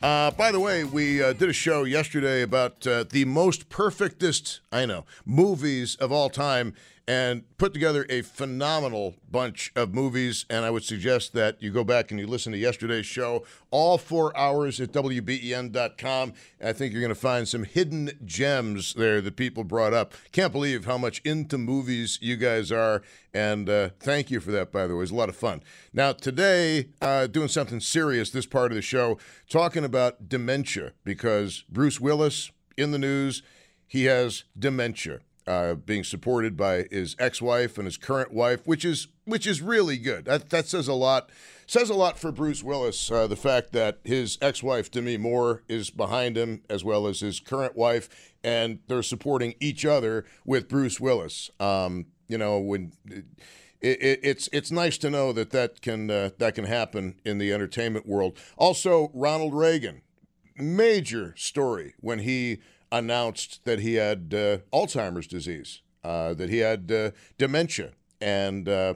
Uh, 0.00 0.30
by 0.30 0.52
the 0.52 0.60
way, 0.60 0.84
we 0.84 1.20
uh, 1.20 1.32
did 1.32 1.48
a 1.48 1.52
show 1.52 1.82
yesterday 1.82 2.42
about 2.42 2.86
uh, 2.86 3.04
the 3.10 3.24
most 3.24 3.68
perfectest, 3.68 4.60
I 4.70 4.86
know, 4.86 5.04
movies 5.26 5.96
of 5.96 6.12
all 6.12 6.30
time 6.30 6.74
and 7.08 7.42
put 7.56 7.72
together 7.72 8.04
a 8.10 8.20
phenomenal 8.20 9.14
bunch 9.30 9.72
of 9.74 9.94
movies. 9.94 10.44
And 10.50 10.66
I 10.66 10.70
would 10.70 10.84
suggest 10.84 11.32
that 11.32 11.60
you 11.62 11.72
go 11.72 11.82
back 11.82 12.10
and 12.10 12.20
you 12.20 12.26
listen 12.26 12.52
to 12.52 12.58
yesterday's 12.58 13.06
show, 13.06 13.46
all 13.70 13.96
four 13.96 14.36
hours 14.36 14.78
at 14.78 14.92
WBEN.com. 14.92 16.34
I 16.62 16.72
think 16.74 16.92
you're 16.92 17.00
going 17.00 17.08
to 17.08 17.14
find 17.14 17.48
some 17.48 17.64
hidden 17.64 18.10
gems 18.26 18.92
there 18.92 19.22
that 19.22 19.36
people 19.36 19.64
brought 19.64 19.94
up. 19.94 20.12
Can't 20.32 20.52
believe 20.52 20.84
how 20.84 20.98
much 20.98 21.22
into 21.24 21.56
movies 21.56 22.18
you 22.20 22.36
guys 22.36 22.70
are. 22.70 23.00
And 23.32 23.70
uh, 23.70 23.90
thank 24.00 24.30
you 24.30 24.38
for 24.40 24.50
that, 24.50 24.70
by 24.70 24.86
the 24.86 24.94
way. 24.94 24.98
It 24.98 25.00
was 25.00 25.10
a 25.10 25.14
lot 25.14 25.30
of 25.30 25.36
fun. 25.36 25.62
Now, 25.94 26.12
today, 26.12 26.88
uh, 27.00 27.26
doing 27.26 27.48
something 27.48 27.80
serious, 27.80 28.30
this 28.30 28.46
part 28.46 28.70
of 28.70 28.76
the 28.76 28.82
show, 28.82 29.18
talking 29.48 29.84
about 29.88 30.28
dementia, 30.28 30.92
because 31.04 31.64
Bruce 31.68 32.00
Willis 32.00 32.50
in 32.76 32.92
the 32.92 32.98
news, 32.98 33.42
he 33.86 34.04
has 34.04 34.44
dementia 34.56 35.20
uh, 35.48 35.74
being 35.74 36.04
supported 36.04 36.56
by 36.56 36.84
his 36.90 37.16
ex-wife 37.18 37.78
and 37.78 37.86
his 37.86 37.96
current 37.96 38.32
wife, 38.32 38.66
which 38.66 38.84
is 38.84 39.08
which 39.24 39.46
is 39.46 39.62
really 39.62 39.96
good. 39.96 40.26
That 40.26 40.50
that 40.50 40.66
says 40.68 40.88
a 40.88 40.94
lot. 40.94 41.30
Says 41.66 41.90
a 41.90 41.94
lot 41.94 42.18
for 42.18 42.32
Bruce 42.32 42.62
Willis. 42.62 43.10
Uh, 43.10 43.26
the 43.26 43.36
fact 43.36 43.72
that 43.72 43.98
his 44.02 44.38
ex-wife 44.40 44.90
Demi 44.90 45.18
Moore 45.18 45.64
is 45.68 45.90
behind 45.90 46.36
him, 46.36 46.62
as 46.70 46.82
well 46.82 47.06
as 47.06 47.20
his 47.20 47.40
current 47.40 47.76
wife, 47.76 48.32
and 48.42 48.78
they're 48.88 49.02
supporting 49.02 49.54
each 49.60 49.84
other 49.84 50.24
with 50.46 50.68
Bruce 50.68 51.00
Willis. 51.00 51.50
Um, 51.58 52.06
you 52.28 52.38
know 52.38 52.58
when. 52.58 52.92
It, 53.80 54.20
it's 54.22 54.48
it's 54.52 54.70
nice 54.70 54.98
to 54.98 55.10
know 55.10 55.32
that 55.32 55.50
that 55.50 55.80
can 55.80 56.10
uh, 56.10 56.30
that 56.38 56.54
can 56.54 56.64
happen 56.64 57.20
in 57.24 57.38
the 57.38 57.52
entertainment 57.52 58.06
world. 58.06 58.38
Also, 58.56 59.10
Ronald 59.14 59.54
Reagan, 59.54 60.02
major 60.56 61.34
story 61.36 61.94
when 62.00 62.20
he 62.20 62.58
announced 62.90 63.64
that 63.64 63.80
he 63.80 63.94
had 63.94 64.32
uh, 64.34 64.58
Alzheimer's 64.72 65.26
disease, 65.26 65.82
uh, 66.02 66.34
that 66.34 66.50
he 66.50 66.58
had 66.58 66.90
uh, 66.90 67.10
dementia, 67.36 67.92
and 68.20 68.68
uh, 68.68 68.94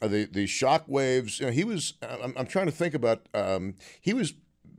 the 0.00 0.28
the 0.30 0.46
shock 0.46 0.84
waves. 0.86 1.40
You 1.40 1.46
know, 1.46 1.52
he 1.52 1.64
was. 1.64 1.94
I'm, 2.02 2.34
I'm, 2.36 2.46
trying 2.46 2.66
to 2.66 2.72
think 2.72 2.94
about. 2.94 3.26
Um, 3.34 3.74
he 4.00 4.12
was 4.12 4.34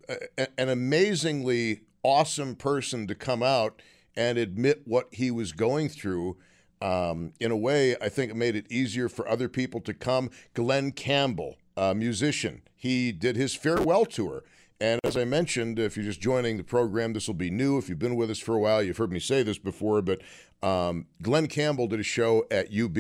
a, 0.10 0.48
an 0.60 0.70
amazingly 0.70 1.82
awesome 2.04 2.56
person 2.56 3.08
to 3.08 3.16
come 3.16 3.42
out 3.42 3.82
and 4.16 4.38
admit 4.38 4.82
what 4.86 5.08
he 5.12 5.32
was 5.32 5.52
going 5.52 5.90
through. 5.90 6.38
Um, 6.82 7.34
in 7.40 7.52
a 7.52 7.58
way, 7.58 7.96
I 8.02 8.10
think 8.10 8.32
it 8.32 8.36
made 8.36 8.56
it 8.56 8.70
easier 8.70 9.08
for 9.08 9.28
other 9.28 9.48
people 9.48 9.80
to 9.82 9.94
come. 9.94 10.30
Glen 10.54 10.92
Campbell, 10.92 11.56
a 11.78 11.96
musician, 11.96 12.62
he 12.76 13.12
did 13.12 13.36
his 13.36 13.56
farewell 13.56 14.06
tour 14.06 14.44
and 14.84 15.00
as 15.06 15.16
I 15.16 15.24
mentioned, 15.24 15.80
if 15.80 15.96
you're 15.96 16.06
just 16.06 16.20
joining 16.20 16.58
the 16.58 16.64
program, 16.64 17.14
this 17.14 17.28
will 17.28 17.36
be 17.36 17.50
new. 17.50 17.78
If 17.78 17.88
you've 17.88 18.00
been 18.00 18.18
with 18.18 18.30
us 18.30 18.40
for 18.40 18.54
a 18.54 18.60
while, 18.60 18.84
you've 18.84 18.98
heard 18.98 19.14
me 19.14 19.20
say 19.22 19.42
this 19.42 19.58
before, 19.58 20.02
but 20.02 20.22
um, 20.62 21.06
Glen 21.22 21.48
Campbell 21.48 21.88
did 21.88 22.02
a 22.02 22.04
show 22.04 22.46
at 22.52 22.68
UB, 22.68 22.98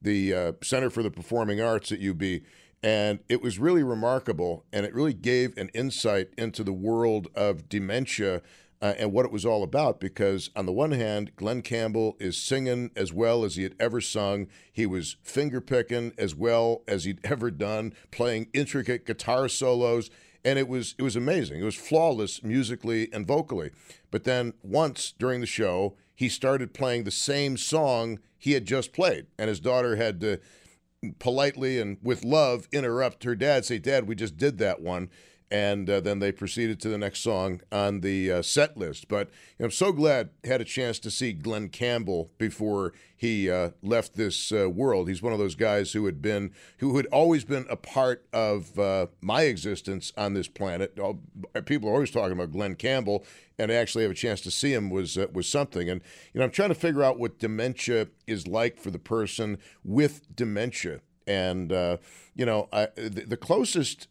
the 0.00 0.32
uh, 0.32 0.52
Center 0.62 0.90
for 0.90 1.02
the 1.02 1.10
Performing 1.10 1.60
Arts 1.60 1.90
at 1.90 2.00
UB, 2.00 2.22
and 2.84 3.18
it 3.28 3.42
was 3.42 3.58
really 3.58 3.82
remarkable, 3.82 4.64
and 4.72 4.86
it 4.86 4.94
really 4.94 5.12
gave 5.12 5.58
an 5.58 5.70
insight 5.74 6.28
into 6.38 6.62
the 6.62 6.72
world 6.72 7.26
of 7.34 7.68
dementia. 7.68 8.40
Uh, 8.80 8.94
and 8.96 9.12
what 9.12 9.24
it 9.24 9.32
was 9.32 9.44
all 9.44 9.64
about 9.64 9.98
because 9.98 10.50
on 10.54 10.64
the 10.64 10.72
one 10.72 10.92
hand 10.92 11.34
glen 11.34 11.62
campbell 11.62 12.16
is 12.20 12.36
singing 12.36 12.92
as 12.94 13.12
well 13.12 13.44
as 13.44 13.56
he 13.56 13.64
had 13.64 13.74
ever 13.80 14.00
sung 14.00 14.46
he 14.72 14.86
was 14.86 15.16
finger 15.20 15.60
picking 15.60 16.12
as 16.16 16.32
well 16.32 16.82
as 16.86 17.02
he'd 17.02 17.18
ever 17.24 17.50
done 17.50 17.92
playing 18.12 18.46
intricate 18.54 19.04
guitar 19.04 19.48
solos 19.48 20.10
and 20.44 20.58
it 20.58 20.68
was 20.68 20.94
it 20.98 21.02
was 21.02 21.16
amazing. 21.16 21.60
It 21.60 21.64
was 21.64 21.74
flawless 21.74 22.42
musically 22.42 23.12
and 23.12 23.26
vocally. 23.26 23.70
But 24.10 24.24
then 24.24 24.54
once 24.62 25.12
during 25.18 25.40
the 25.40 25.46
show, 25.46 25.96
he 26.14 26.28
started 26.28 26.74
playing 26.74 27.04
the 27.04 27.10
same 27.10 27.56
song 27.56 28.18
he 28.38 28.52
had 28.52 28.64
just 28.64 28.92
played, 28.92 29.26
and 29.38 29.48
his 29.48 29.60
daughter 29.60 29.96
had 29.96 30.20
to 30.20 30.40
politely 31.18 31.78
and 31.78 31.98
with 32.02 32.24
love 32.24 32.66
interrupt 32.72 33.24
her 33.24 33.34
dad, 33.34 33.64
say, 33.64 33.78
"Dad, 33.78 34.08
we 34.08 34.14
just 34.14 34.36
did 34.36 34.58
that 34.58 34.80
one." 34.80 35.10
And 35.50 35.88
uh, 35.88 36.00
then 36.00 36.18
they 36.18 36.30
proceeded 36.30 36.78
to 36.80 36.90
the 36.90 36.98
next 36.98 37.20
song 37.20 37.62
on 37.72 38.00
the 38.00 38.30
uh, 38.30 38.42
set 38.42 38.76
list. 38.76 39.08
But 39.08 39.28
you 39.28 39.60
know, 39.60 39.64
I'm 39.66 39.70
so 39.70 39.92
glad 39.92 40.30
I 40.44 40.48
had 40.48 40.60
a 40.60 40.64
chance 40.64 40.98
to 41.00 41.10
see 41.10 41.32
Glen 41.32 41.70
Campbell 41.70 42.30
before 42.36 42.92
he 43.16 43.50
uh, 43.50 43.70
left 43.82 44.14
this 44.14 44.52
uh, 44.52 44.68
world. 44.68 45.08
He's 45.08 45.22
one 45.22 45.32
of 45.32 45.38
those 45.38 45.54
guys 45.54 45.92
who 45.92 46.04
had 46.06 46.20
been, 46.20 46.52
who 46.78 46.96
had 46.98 47.06
always 47.06 47.44
been 47.44 47.66
a 47.70 47.76
part 47.76 48.26
of 48.32 48.78
uh, 48.78 49.06
my 49.20 49.42
existence 49.42 50.12
on 50.16 50.34
this 50.34 50.48
planet. 50.48 50.98
People 51.64 51.88
are 51.88 51.94
always 51.94 52.10
talking 52.10 52.32
about 52.32 52.52
Glen 52.52 52.74
Campbell, 52.74 53.24
and 53.58 53.72
I 53.72 53.74
actually 53.74 54.04
have 54.04 54.12
a 54.12 54.14
chance 54.14 54.42
to 54.42 54.50
see 54.50 54.74
him 54.74 54.90
was 54.90 55.16
uh, 55.16 55.26
was 55.32 55.48
something. 55.48 55.88
And 55.88 56.02
you 56.34 56.38
know, 56.38 56.44
I'm 56.44 56.50
trying 56.50 56.68
to 56.68 56.74
figure 56.74 57.02
out 57.02 57.18
what 57.18 57.38
dementia 57.38 58.08
is 58.26 58.46
like 58.46 58.78
for 58.78 58.90
the 58.90 58.98
person 58.98 59.58
with 59.82 60.36
dementia. 60.36 61.00
And 61.26 61.70
you 62.34 62.46
know, 62.46 62.68
I, 62.72 62.88
the, 62.94 63.24
the 63.26 63.36
closest 63.36 64.08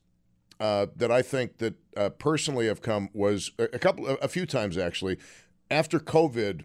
uh, 0.59 0.87
that 0.95 1.11
I 1.11 1.21
think 1.21 1.57
that 1.57 1.75
uh, 1.95 2.09
personally 2.09 2.67
have 2.67 2.81
come 2.81 3.09
was 3.13 3.51
a, 3.59 3.79
couple, 3.79 4.07
a, 4.07 4.27
few 4.27 4.45
times 4.45 4.77
actually. 4.77 5.17
After 5.69 5.99
COVID, 5.99 6.63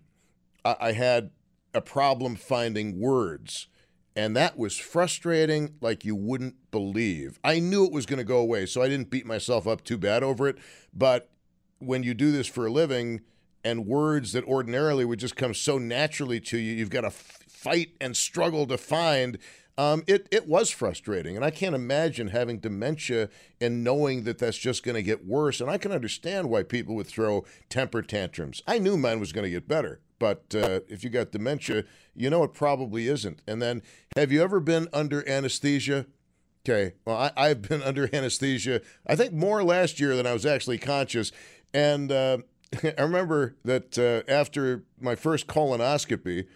I, 0.64 0.76
I 0.80 0.92
had 0.92 1.30
a 1.74 1.80
problem 1.80 2.36
finding 2.36 2.98
words, 3.00 3.68
and 4.16 4.36
that 4.36 4.56
was 4.56 4.78
frustrating 4.78 5.74
like 5.80 6.04
you 6.04 6.14
wouldn't 6.14 6.70
believe. 6.70 7.38
I 7.44 7.58
knew 7.58 7.84
it 7.84 7.92
was 7.92 8.06
going 8.06 8.18
to 8.18 8.24
go 8.24 8.38
away, 8.38 8.66
so 8.66 8.82
I 8.82 8.88
didn't 8.88 9.10
beat 9.10 9.26
myself 9.26 9.66
up 9.66 9.84
too 9.84 9.98
bad 9.98 10.22
over 10.22 10.48
it. 10.48 10.58
But 10.94 11.30
when 11.78 12.02
you 12.02 12.14
do 12.14 12.32
this 12.32 12.46
for 12.46 12.66
a 12.66 12.70
living, 12.70 13.22
and 13.64 13.86
words 13.86 14.32
that 14.32 14.44
ordinarily 14.44 15.04
would 15.04 15.18
just 15.18 15.36
come 15.36 15.54
so 15.54 15.78
naturally 15.78 16.40
to 16.40 16.58
you, 16.58 16.74
you've 16.74 16.90
got 16.90 17.02
to 17.02 17.08
f- 17.08 17.38
fight 17.48 17.94
and 18.00 18.16
struggle 18.16 18.66
to 18.66 18.76
find 18.76 19.38
um, 19.78 20.04
it, 20.06 20.28
it 20.30 20.46
was 20.46 20.70
frustrating. 20.70 21.36
And 21.36 21.44
I 21.44 21.50
can't 21.50 21.74
imagine 21.74 22.28
having 22.28 22.58
dementia 22.58 23.28
and 23.60 23.82
knowing 23.82 24.24
that 24.24 24.38
that's 24.38 24.58
just 24.58 24.82
going 24.82 24.94
to 24.94 25.02
get 25.02 25.26
worse. 25.26 25.60
And 25.60 25.70
I 25.70 25.78
can 25.78 25.92
understand 25.92 26.50
why 26.50 26.62
people 26.62 26.94
would 26.96 27.06
throw 27.06 27.44
temper 27.68 28.02
tantrums. 28.02 28.62
I 28.66 28.78
knew 28.78 28.96
mine 28.96 29.20
was 29.20 29.32
going 29.32 29.44
to 29.44 29.50
get 29.50 29.68
better. 29.68 30.00
But 30.18 30.54
uh, 30.54 30.80
if 30.86 31.02
you 31.02 31.10
got 31.10 31.32
dementia, 31.32 31.84
you 32.14 32.30
know 32.30 32.44
it 32.44 32.54
probably 32.54 33.08
isn't. 33.08 33.42
And 33.46 33.60
then, 33.60 33.82
have 34.14 34.30
you 34.30 34.40
ever 34.40 34.60
been 34.60 34.86
under 34.92 35.28
anesthesia? 35.28 36.06
Okay, 36.64 36.94
well, 37.04 37.32
I, 37.36 37.48
have 37.48 37.62
been 37.62 37.82
under 37.84 38.08
anesthesia, 38.14 38.82
I 39.04 39.16
think 39.16 39.32
more 39.32 39.64
last 39.64 39.98
year 39.98 40.14
than 40.14 40.26
I 40.26 40.32
was 40.32 40.46
actually 40.46 40.78
conscious. 40.78 41.32
And 41.74 42.12
uh, 42.12 42.38
I 42.84 43.02
remember 43.02 43.56
that 43.64 43.98
uh, 43.98 44.30
after 44.30 44.84
my 45.00 45.16
first 45.16 45.48
colonoscopy, 45.48 46.46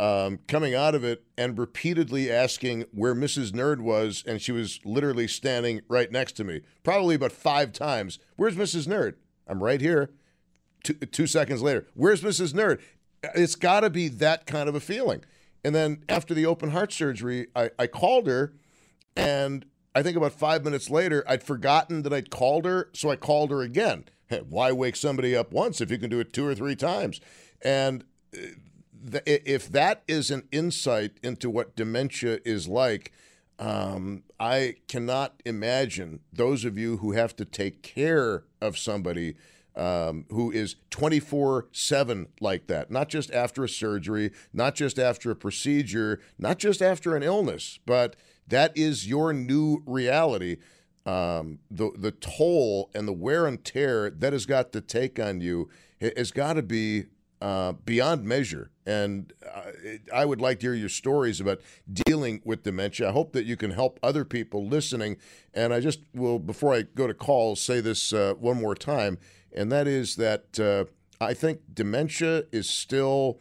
um, 0.00 0.38
coming 0.46 0.74
out 0.74 0.94
of 0.94 1.02
it 1.04 1.24
and 1.36 1.58
repeatedly 1.58 2.30
asking 2.30 2.84
where 2.92 3.14
Mrs. 3.14 3.50
Nerd 3.50 3.80
was, 3.80 4.22
and 4.26 4.40
she 4.40 4.52
was 4.52 4.80
literally 4.84 5.26
standing 5.26 5.80
right 5.88 6.10
next 6.10 6.32
to 6.32 6.44
me, 6.44 6.60
probably 6.84 7.16
about 7.16 7.32
five 7.32 7.72
times. 7.72 8.18
Where's 8.36 8.56
Mrs. 8.56 8.86
Nerd? 8.86 9.14
I'm 9.46 9.62
right 9.62 9.80
here. 9.80 10.10
Two, 10.84 10.94
two 10.94 11.26
seconds 11.26 11.60
later, 11.60 11.88
where's 11.94 12.22
Mrs. 12.22 12.52
Nerd? 12.52 12.80
It's 13.34 13.56
got 13.56 13.80
to 13.80 13.90
be 13.90 14.06
that 14.08 14.46
kind 14.46 14.68
of 14.68 14.76
a 14.76 14.80
feeling. 14.80 15.24
And 15.64 15.74
then 15.74 16.04
after 16.08 16.34
the 16.34 16.46
open 16.46 16.70
heart 16.70 16.92
surgery, 16.92 17.48
I, 17.56 17.70
I 17.76 17.88
called 17.88 18.28
her, 18.28 18.54
and 19.16 19.66
I 19.94 20.02
think 20.04 20.16
about 20.16 20.32
five 20.32 20.64
minutes 20.64 20.88
later, 20.88 21.24
I'd 21.26 21.42
forgotten 21.42 22.02
that 22.02 22.12
I'd 22.12 22.30
called 22.30 22.64
her, 22.64 22.90
so 22.92 23.10
I 23.10 23.16
called 23.16 23.50
her 23.50 23.62
again. 23.62 24.04
Hey, 24.28 24.42
why 24.48 24.70
wake 24.70 24.94
somebody 24.94 25.34
up 25.34 25.52
once 25.52 25.80
if 25.80 25.90
you 25.90 25.98
can 25.98 26.10
do 26.10 26.20
it 26.20 26.32
two 26.32 26.46
or 26.46 26.54
three 26.54 26.76
times? 26.76 27.20
And 27.62 28.04
uh, 28.32 28.46
if 29.26 29.70
that 29.70 30.02
is 30.08 30.30
an 30.30 30.48
insight 30.50 31.12
into 31.22 31.50
what 31.50 31.76
dementia 31.76 32.38
is 32.44 32.68
like, 32.68 33.12
um, 33.58 34.22
I 34.38 34.76
cannot 34.86 35.42
imagine 35.44 36.20
those 36.32 36.64
of 36.64 36.78
you 36.78 36.98
who 36.98 37.12
have 37.12 37.34
to 37.36 37.44
take 37.44 37.82
care 37.82 38.44
of 38.60 38.78
somebody 38.78 39.34
um, 39.74 40.26
who 40.30 40.50
is 40.50 40.76
24 40.90 41.68
7 41.72 42.26
like 42.40 42.66
that, 42.66 42.90
not 42.90 43.08
just 43.08 43.30
after 43.30 43.64
a 43.64 43.68
surgery, 43.68 44.32
not 44.52 44.74
just 44.74 44.98
after 44.98 45.30
a 45.30 45.36
procedure, 45.36 46.20
not 46.38 46.58
just 46.58 46.82
after 46.82 47.14
an 47.14 47.22
illness, 47.22 47.78
but 47.86 48.16
that 48.48 48.76
is 48.76 49.08
your 49.08 49.32
new 49.32 49.82
reality. 49.86 50.56
Um, 51.06 51.60
the, 51.70 51.90
the 51.96 52.10
toll 52.10 52.90
and 52.94 53.08
the 53.08 53.12
wear 53.12 53.46
and 53.46 53.64
tear 53.64 54.10
that 54.10 54.32
has 54.32 54.44
got 54.44 54.72
to 54.72 54.80
take 54.80 55.18
on 55.18 55.40
you 55.40 55.70
has 56.00 56.32
got 56.32 56.54
to 56.54 56.62
be 56.62 57.04
uh, 57.40 57.72
beyond 57.84 58.24
measure. 58.24 58.70
And 58.86 59.32
I 60.14 60.24
would 60.24 60.40
like 60.40 60.60
to 60.60 60.66
hear 60.66 60.74
your 60.74 60.88
stories 60.88 61.40
about 61.40 61.60
dealing 61.92 62.40
with 62.44 62.62
dementia. 62.62 63.08
I 63.08 63.12
hope 63.12 63.32
that 63.32 63.44
you 63.44 63.56
can 63.56 63.70
help 63.70 63.98
other 64.02 64.24
people 64.24 64.66
listening. 64.66 65.18
And 65.52 65.74
I 65.74 65.80
just 65.80 66.00
will, 66.14 66.38
before 66.38 66.74
I 66.74 66.82
go 66.82 67.06
to 67.06 67.14
calls, 67.14 67.60
say 67.60 67.80
this 67.80 68.12
uh, 68.12 68.34
one 68.38 68.60
more 68.60 68.74
time, 68.74 69.18
and 69.52 69.70
that 69.72 69.86
is 69.86 70.16
that 70.16 70.58
uh, 70.58 70.84
I 71.22 71.34
think 71.34 71.60
dementia 71.72 72.44
is 72.52 72.68
still. 72.68 73.40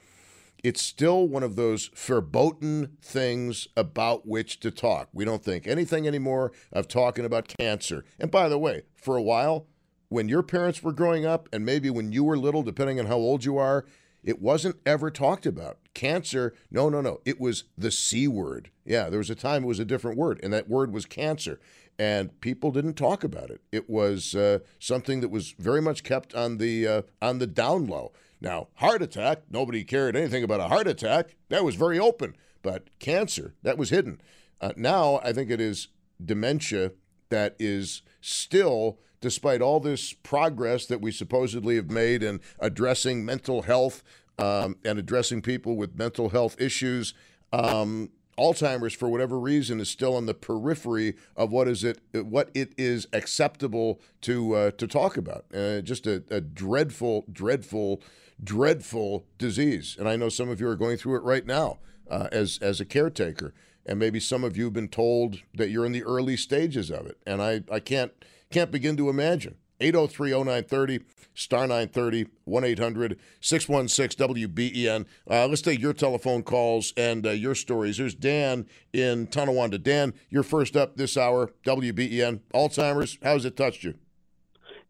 It's 0.64 0.82
still 0.82 1.28
one 1.28 1.44
of 1.44 1.56
those 1.56 1.92
verboten 1.94 2.98
things 3.00 3.68
about 3.78 4.28
which 4.28 4.60
to 4.62 4.72
talk. 4.72 5.08
We 5.14 5.24
don't 5.24 5.44
think 5.44 5.68
anything 5.68 6.08
anymore 6.08 6.52
of 6.74 6.88
talking 6.88 7.26
about 7.26 7.48
cancer. 7.48 8.04
And 8.20 8.32
by 8.32 8.50
the 8.50 8.58
way, 8.58 8.82
for 8.96 9.16
a 9.16 9.22
while, 9.22 9.68
when 10.10 10.30
your 10.30 10.44
parents 10.44 10.82
were 10.82 10.94
growing 10.94 11.26
up, 11.26 11.50
and 11.52 11.66
maybe 11.66 11.90
when 11.90 12.12
you 12.12 12.24
were 12.24 12.38
little, 12.38 12.64
depending 12.64 13.00
on 13.00 13.08
how 13.08 13.16
old 13.16 13.44
you 13.44 13.58
are, 13.58 13.86
it 14.24 14.42
wasn't 14.42 14.78
ever 14.86 15.10
talked 15.10 15.46
about. 15.46 15.78
Cancer, 15.94 16.54
no, 16.70 16.90
no, 16.90 17.02
no. 17.02 17.22
It 17.26 17.40
was 17.40 17.66
the 17.78 17.92
C 17.92 18.28
word. 18.28 18.72
Yeah, 18.86 19.10
there 19.10 19.20
was 19.20 19.30
a 19.30 19.36
time 19.36 19.64
it 19.64 19.68
was 19.68 19.80
a 19.80 19.86
different 19.86 20.18
word, 20.18 20.40
and 20.44 20.52
that 20.54 20.70
word 20.70 20.92
was 20.92 21.06
cancer. 21.06 21.60
And 22.00 22.40
people 22.42 22.72
didn't 22.72 22.94
talk 22.94 23.24
about 23.24 23.50
it. 23.50 23.62
It 23.72 23.90
was 23.90 24.36
uh, 24.36 24.60
something 24.80 25.22
that 25.22 25.30
was 25.30 25.56
very 25.58 25.82
much 25.82 26.04
kept 26.04 26.36
on 26.36 26.58
the 26.58 26.88
uh, 26.88 27.02
on 27.22 27.40
the 27.40 27.48
down 27.48 27.88
low. 27.88 28.12
Now, 28.40 28.68
heart 28.76 29.02
attack, 29.02 29.44
nobody 29.50 29.84
cared 29.84 30.16
anything 30.16 30.44
about 30.44 30.60
a 30.60 30.68
heart 30.68 30.88
attack. 30.88 31.36
That 31.50 31.64
was 31.64 31.76
very 31.76 31.98
open. 31.98 32.36
But 32.62 32.90
cancer, 33.00 33.56
that 33.64 33.78
was 33.78 33.90
hidden. 33.90 34.22
Uh, 34.62 34.74
now, 34.76 35.20
I 35.24 35.34
think 35.34 35.50
it 35.50 35.62
is 35.62 35.88
dementia 36.24 36.92
that 37.30 37.56
is 37.60 38.02
still 38.22 39.00
despite 39.22 39.62
all 39.62 39.80
this 39.80 40.14
progress 40.14 40.86
that 40.86 41.02
we 41.02 41.12
supposedly 41.12 41.76
have 41.76 41.90
made 41.90 42.24
in 42.24 42.40
addressing 42.60 43.26
mental 43.26 43.64
health 43.64 44.04
um, 44.38 44.76
and 44.86 45.00
addressing 45.00 45.42
people 45.42 45.76
with 45.76 45.98
mental 45.98 46.30
health 46.30 46.60
issues, 46.60 47.14
um, 47.52 48.10
Alzheimer's, 48.38 48.94
for 48.94 49.10
whatever 49.10 49.40
reason, 49.40 49.80
is 49.80 49.90
still 49.90 50.16
on 50.16 50.28
the 50.28 50.34
periphery 50.34 51.16
of 51.36 51.52
what 51.52 51.68
is 51.68 51.84
it, 51.84 52.00
what 52.14 52.52
it 52.54 52.72
is 52.78 53.08
acceptable 53.12 54.00
to 54.22 54.54
uh, 54.54 54.72
to 54.72 54.86
talk 54.88 55.18
about. 55.18 55.46
Uh, 55.54 55.82
just 55.82 56.06
a, 56.06 56.24
a 56.30 56.40
dreadful, 56.40 57.26
dreadful, 57.32 58.02
dreadful 58.44 59.26
disease, 59.40 59.96
and 59.98 60.08
I 60.08 60.18
know 60.18 60.30
some 60.30 60.50
of 60.50 60.62
you 60.62 60.68
are 60.68 60.76
going 60.76 60.98
through 60.98 61.16
it 61.16 61.24
right 61.24 61.46
now 61.46 61.80
uh, 62.10 62.28
as 62.32 62.60
as 62.62 62.80
a 62.80 62.86
caretaker, 62.86 63.56
and 63.88 63.98
maybe 63.98 64.20
some 64.20 64.44
of 64.44 64.56
you 64.56 64.66
have 64.66 64.74
been 64.74 64.90
told 64.90 65.40
that 65.56 65.70
you're 65.70 65.86
in 65.86 65.92
the 65.92 66.04
early 66.04 66.38
stages 66.38 66.92
of 66.92 67.08
it, 67.08 67.18
and 67.26 67.42
I 67.42 67.64
I 67.72 67.80
can't 67.80 68.12
can't 68.50 68.72
begin 68.72 68.98
to 68.98 69.10
imagine. 69.10 69.56
803 69.80 70.32
0930, 70.32 71.00
star 71.34 71.68
930, 71.68 72.26
1 72.46 72.64
800 72.64 73.20
616 73.42 74.28
WBEN. 74.28 75.06
Uh, 75.30 75.48
let's 75.48 75.62
take 75.62 75.80
your 75.80 75.94
telephone 75.94 76.42
calls 76.42 76.94
and 76.98 77.28
uh, 77.28 77.32
your 77.32 77.54
stories. 77.54 77.98
Here's 77.98 78.16
Dan 78.16 78.66
in 78.92 79.28
Tonawanda. 79.28 79.78
Dan, 79.78 80.14
you're 80.30 80.44
first 80.44 80.76
up 80.76 80.98
this 80.98 81.16
hour, 81.16 81.52
WBEN. 81.64 82.42
Alzheimer's, 82.54 83.20
how's 83.22 83.46
it 83.46 83.56
touched 83.56 83.84
you? 83.84 83.94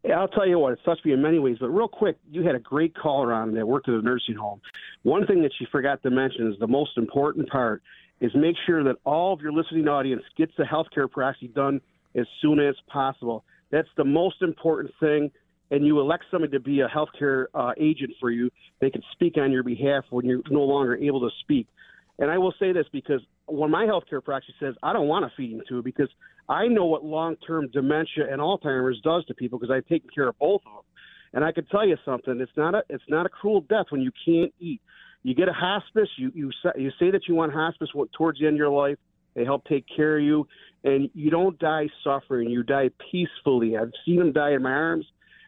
Yeah, 0.04 0.22
I'll 0.22 0.30
tell 0.30 0.48
you 0.48 0.58
what, 0.58 0.72
it's 0.72 0.84
touched 0.84 1.06
me 1.06 1.12
in 1.12 1.22
many 1.22 1.40
ways. 1.40 1.58
But 1.60 1.70
real 1.70 1.90
quick, 1.90 2.18
you 2.32 2.44
had 2.44 2.56
a 2.56 2.60
great 2.60 2.96
caller 2.96 3.34
on 3.34 3.54
that 3.56 3.68
worked 3.68 3.90
at 3.90 3.96
a 3.96 4.02
nursing 4.02 4.36
home. 4.36 4.62
One 5.04 5.28
thing 5.28 5.42
that 5.42 5.52
you 5.60 5.68
forgot 5.70 6.02
to 6.04 6.10
mention 6.10 6.50
is 6.50 6.58
the 6.60 6.68
most 6.68 6.98
important 6.98 7.50
part 7.50 7.82
is 8.22 8.32
make 8.34 8.56
sure 8.66 8.84
that 8.86 8.96
all 9.04 9.34
of 9.34 9.42
your 9.42 9.52
listening 9.52 9.88
audience 9.88 10.24
gets 10.38 10.54
the 10.58 10.66
health 10.66 10.88
care 10.94 11.08
proxy 11.08 11.48
done 11.50 11.82
as 12.18 12.26
soon 12.42 12.60
as 12.60 12.76
possible. 12.88 13.44
That's 13.72 13.88
the 13.98 14.06
most 14.06 14.42
important 14.42 14.92
thing. 15.00 15.32
And 15.70 15.86
you 15.86 16.00
elect 16.00 16.24
somebody 16.32 16.52
to 16.54 16.60
be 16.60 16.80
a 16.80 16.88
healthcare 16.88 17.46
uh, 17.54 17.72
agent 17.78 18.12
for 18.20 18.32
you. 18.32 18.50
They 18.80 18.90
can 18.90 19.02
speak 19.12 19.38
on 19.38 19.52
your 19.52 19.64
behalf 19.64 20.06
when 20.10 20.26
you're 20.26 20.42
no 20.50 20.62
longer 20.62 20.96
able 20.96 21.20
to 21.22 21.30
speak. 21.42 21.68
And 22.20 22.32
I 22.32 22.38
will 22.38 22.54
say 22.60 22.72
this 22.72 22.86
because 22.92 23.22
when 23.48 23.70
my 23.70 23.86
healthcare 23.86 24.24
proxy 24.24 24.54
says 24.60 24.76
I 24.82 24.94
don't 24.94 25.08
want 25.08 25.26
a 25.26 25.32
feeding 25.36 25.62
tube 25.68 25.84
because 25.84 26.10
I 26.50 26.68
know 26.68 26.86
what 26.86 27.04
long-term 27.04 27.70
dementia 27.74 28.32
and 28.32 28.42
Alzheimer's 28.42 29.02
does 29.02 29.26
to 29.26 29.34
people 29.34 29.60
because 29.60 29.72
I've 29.72 29.86
taken 29.88 30.10
care 30.14 30.30
of 30.30 30.40
both 30.40 30.62
of 30.66 30.72
them. 30.72 30.84
And 31.34 31.44
I 31.44 31.52
can 31.52 31.66
tell 31.66 31.86
you 31.86 31.98
something: 32.06 32.40
it's 32.40 32.52
not 32.56 32.74
a 32.74 32.84
it's 32.90 33.04
not 33.10 33.26
a 33.26 33.30
cruel 33.30 33.62
death 33.62 33.88
when 33.90 34.02
you 34.02 34.12
can't 34.26 34.54
eat. 34.60 34.82
You 35.24 35.36
get 35.36 35.50
a 35.50 35.54
hospice. 35.54 36.10
You 36.18 36.32
you 36.34 36.52
you 36.78 36.90
say 36.98 37.12
that 37.12 37.28
you 37.28 37.36
want 37.36 37.54
hospice 37.54 37.90
towards 38.18 38.40
the 38.40 38.48
end 38.48 38.56
of 38.56 38.58
your 38.58 38.70
life. 38.70 38.98
They 39.38 39.46
help 39.46 39.66
take 39.66 39.86
care 39.96 40.18
of 40.18 40.24
you, 40.24 40.48
and 40.84 41.12
you 41.14 41.30
don't 41.30 41.58
die 41.60 41.88
suffering. 42.04 42.50
You 42.50 42.64
die 42.64 42.90
peacefully. 43.12 43.78
I've 43.78 43.92
seen 44.04 44.18
them 44.18 44.34
die 44.34 44.54
in 44.54 44.64
my 44.64 44.72
arms. 44.72 45.06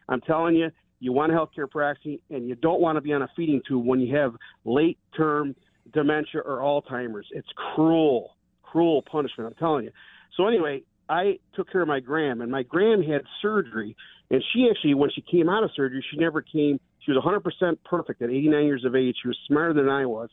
I'm 0.08 0.20
telling 0.20 0.54
you, 0.54 0.68
you 1.00 1.12
want 1.12 1.32
a 1.32 1.34
healthcare 1.34 1.68
proxy, 1.68 2.20
and 2.30 2.48
you 2.48 2.54
don't 2.54 2.80
want 2.80 2.96
to 2.96 3.00
be 3.00 3.12
on 3.12 3.22
a 3.22 3.28
feeding 3.34 3.60
tube 3.66 3.84
when 3.84 3.98
you 3.98 4.16
have 4.16 4.34
late 4.64 4.96
term 5.16 5.56
dementia 5.92 6.40
or 6.44 6.58
Alzheimer's. 6.58 7.26
It's 7.32 7.48
cruel, 7.74 8.36
cruel 8.62 9.02
punishment. 9.10 9.48
I'm 9.48 9.58
telling 9.58 9.86
you. 9.86 9.90
So 10.36 10.46
anyway, 10.46 10.82
I 11.08 11.40
took 11.56 11.72
care 11.72 11.82
of 11.82 11.88
my 11.88 11.98
gram, 11.98 12.42
and 12.42 12.52
my 12.52 12.62
gram 12.62 13.02
had 13.02 13.22
surgery, 13.42 13.96
and 14.30 14.40
she 14.52 14.68
actually, 14.70 14.94
when 14.94 15.10
she 15.10 15.22
came 15.22 15.48
out 15.48 15.64
of 15.64 15.72
surgery, 15.74 16.04
she 16.12 16.16
never 16.16 16.42
came. 16.42 16.78
She 17.00 17.10
was 17.10 17.20
100% 17.24 17.76
perfect 17.84 18.22
at 18.22 18.30
89 18.30 18.64
years 18.64 18.84
of 18.84 18.94
age. 18.94 19.16
She 19.20 19.26
was 19.26 19.38
smarter 19.48 19.74
than 19.74 19.88
I 19.88 20.06
was. 20.06 20.28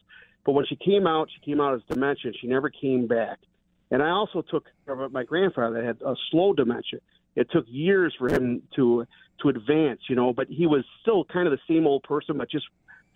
But 0.48 0.54
when 0.54 0.66
she 0.66 0.78
came 0.78 1.06
out, 1.06 1.28
she 1.36 1.42
came 1.42 1.60
out 1.60 1.74
as 1.74 1.82
dementia. 1.90 2.32
She 2.40 2.48
never 2.48 2.70
came 2.70 3.06
back. 3.06 3.40
And 3.92 4.02
I 4.02 4.12
also 4.12 4.42
took 4.42 4.64
care 4.86 4.98
of 4.98 5.12
my 5.12 5.26
grandfather 5.26 5.76
that 5.76 5.84
had 5.84 6.02
a 6.02 6.16
slow 6.32 6.54
dementia. 6.54 7.00
It 7.36 7.52
took 7.52 7.66
years 7.68 8.16
for 8.18 8.30
him 8.30 8.64
to 8.78 9.06
to 9.42 9.50
advance, 9.50 10.00
you 10.08 10.16
know, 10.16 10.32
but 10.32 10.48
he 10.48 10.66
was 10.66 10.86
still 11.02 11.26
kind 11.26 11.48
of 11.48 11.52
the 11.52 11.60
same 11.68 11.86
old 11.86 12.04
person, 12.04 12.38
but 12.38 12.50
just 12.50 12.66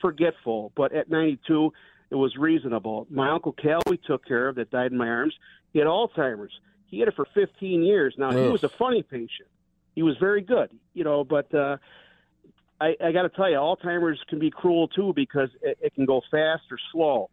forgetful. 0.02 0.74
But 0.76 0.94
at 0.94 1.10
92, 1.10 1.72
it 2.10 2.16
was 2.16 2.36
reasonable. 2.36 3.08
My 3.10 3.32
uncle 3.32 3.54
Cal, 3.54 3.80
we 3.88 3.98
took 3.98 4.26
care 4.26 4.50
of, 4.50 4.56
that 4.56 4.70
died 4.70 4.92
in 4.92 4.98
my 4.98 5.08
arms. 5.08 5.34
He 5.72 5.80
had 5.80 5.88
Alzheimer's. 5.88 6.52
He 6.88 7.00
had 7.00 7.08
it 7.08 7.16
for 7.16 7.26
15 7.34 7.82
years. 7.82 8.14
Now 8.18 8.32
he 8.32 8.50
was 8.50 8.66
a 8.66 8.70
funny 8.70 9.04
patient. 9.04 9.48
He 9.96 10.04
was 10.04 10.18
very 10.18 10.42
good, 10.42 10.70
you 10.94 11.06
know, 11.06 11.24
but 11.24 11.54
uh, 11.56 11.78
I, 12.82 12.96
I 13.00 13.12
got 13.12 13.22
to 13.22 13.30
tell 13.30 13.50
you, 13.50 13.58
Alzheimer's 13.58 14.20
can 14.28 14.40
be 14.40 14.50
cruel 14.50 14.88
too 14.88 15.14
because 15.16 15.50
it, 15.62 15.78
it 15.82 15.94
can 15.94 16.06
go 16.06 16.22
fast 16.32 16.64
or 16.72 16.80
slow. 16.92 17.30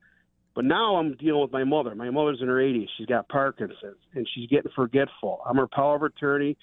But 0.54 0.64
now 0.64 0.96
I'm 0.96 1.14
dealing 1.14 1.40
with 1.40 1.52
my 1.52 1.64
mother. 1.64 1.94
My 1.94 2.10
mother's 2.10 2.40
in 2.42 2.48
her 2.48 2.56
80s. 2.56 2.86
She's 2.96 3.06
got 3.06 3.28
Parkinson's, 3.28 3.96
and 4.14 4.28
she's 4.34 4.48
getting 4.48 4.70
forgetful. 4.74 5.40
I'm 5.46 5.56
her 5.56 5.68
power 5.68 5.96
of 5.96 6.02
attorney. 6.02 6.58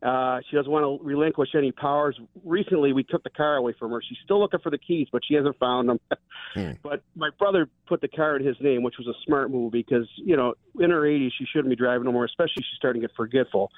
Uh, 0.00 0.38
she 0.48 0.54
doesn't 0.54 0.70
want 0.70 0.84
to 0.84 1.04
relinquish 1.04 1.48
any 1.56 1.72
powers. 1.72 2.16
Recently, 2.44 2.92
we 2.92 3.02
took 3.02 3.24
the 3.24 3.30
car 3.30 3.56
away 3.56 3.74
from 3.76 3.90
her. 3.90 4.00
She's 4.06 4.18
still 4.22 4.38
looking 4.38 4.60
for 4.60 4.70
the 4.70 4.78
keys, 4.78 5.08
but 5.10 5.22
she 5.26 5.34
hasn't 5.34 5.58
found 5.58 5.88
them. 5.88 6.00
hmm. 6.54 6.70
But 6.84 7.02
my 7.16 7.30
brother 7.38 7.68
put 7.88 8.00
the 8.00 8.08
car 8.08 8.36
in 8.36 8.46
his 8.46 8.56
name, 8.60 8.84
which 8.84 8.94
was 8.98 9.08
a 9.08 9.18
smart 9.26 9.50
move 9.50 9.72
because, 9.72 10.08
you 10.16 10.36
know, 10.36 10.54
in 10.78 10.90
her 10.90 11.00
80s, 11.00 11.30
she 11.36 11.44
shouldn't 11.52 11.70
be 11.70 11.76
driving 11.76 12.04
no 12.04 12.12
more, 12.12 12.26
especially 12.26 12.62
she's 12.62 12.76
starting 12.76 13.02
to 13.02 13.08
get 13.08 13.16
forgetful, 13.16 13.72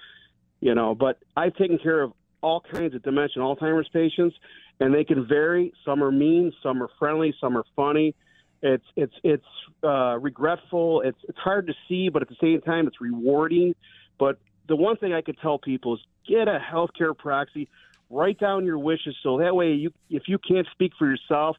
you 0.61 0.75
know. 0.75 0.95
But 0.95 1.19
I've 1.37 1.55
taken 1.55 1.79
care 1.79 2.03
of 2.03 2.13
all 2.43 2.63
kinds 2.73 2.95
of 2.95 3.03
dementia 3.03 3.43
Alzheimer's 3.43 3.89
patients, 3.93 4.37
and 4.79 4.95
they 4.95 5.05
can 5.05 5.27
vary. 5.27 5.73
Some 5.85 6.03
are 6.03 6.13
mean, 6.13 6.53
some 6.63 6.83
are 6.83 6.91
friendly, 6.99 7.35
some 7.41 7.57
are 7.57 7.65
funny. 7.77 8.15
It's 8.63 8.85
it's 8.97 9.15
it's 9.23 9.45
uh, 9.83 10.19
regretful. 10.19 11.03
It's 11.03 11.19
it's 11.29 11.39
hard 11.39 11.67
to 11.69 11.75
see, 11.89 12.09
but 12.09 12.23
at 12.23 12.29
the 12.29 12.37
same 12.41 12.61
time, 12.61 12.87
it's 12.87 13.01
rewarding. 13.01 13.75
But 14.19 14.39
the 14.69 14.77
one 14.77 14.97
thing 14.97 15.13
I 15.13 15.23
could 15.23 15.39
tell 15.41 15.59
people 15.59 15.95
is 15.95 16.01
get 16.29 16.47
a 16.49 16.59
healthcare 16.59 17.17
proxy. 17.17 17.69
Write 18.11 18.39
down 18.39 18.65
your 18.65 18.79
wishes 18.79 19.17
so 19.23 19.39
that 19.39 19.55
way 19.55 19.73
you 19.73 19.93
if 20.11 20.25
you 20.27 20.39
can't 20.39 20.67
speak 20.73 20.93
for 20.99 21.09
yourself, 21.09 21.57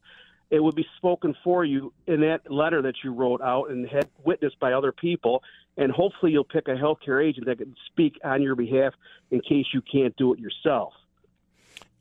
it 0.52 0.62
would 0.62 0.76
be 0.76 0.86
spoken 0.98 1.36
for 1.44 1.64
you 1.64 1.94
in 2.08 2.22
that 2.22 2.52
letter 2.52 2.82
that 2.82 2.96
you 3.04 3.14
wrote 3.14 3.42
out 3.42 3.72
and 3.72 3.88
had 3.88 4.10
witnessed 4.24 4.60
by 4.60 4.74
other 4.74 4.92
people. 4.92 5.42
And 5.78 5.92
hopefully, 5.92 6.34
you'll 6.34 6.44
pick 6.44 6.68
a 6.68 6.72
healthcare 6.72 7.26
agent 7.26 7.48
that 7.48 7.58
can 7.58 7.74
speak 7.88 8.20
on 8.24 8.42
your 8.42 8.56
behalf 8.56 8.94
in 9.32 9.40
case 9.40 9.66
you 9.74 9.82
can't 9.82 10.16
do 10.18 10.34
it 10.34 10.40
yourself. 10.40 10.94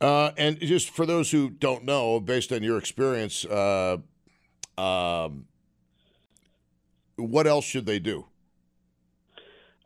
Uh, 0.01 0.31
and 0.35 0.59
just 0.59 0.89
for 0.89 1.05
those 1.05 1.31
who 1.31 1.49
don't 1.49 1.85
know, 1.85 2.19
based 2.19 2.51
on 2.51 2.61
your 2.61 2.77
experience, 2.77 3.45
uh, 3.45 3.97
um, 4.77 5.45
what 7.15 7.47
else 7.47 7.63
should 7.63 7.85
they 7.85 7.99
do? 7.99 8.25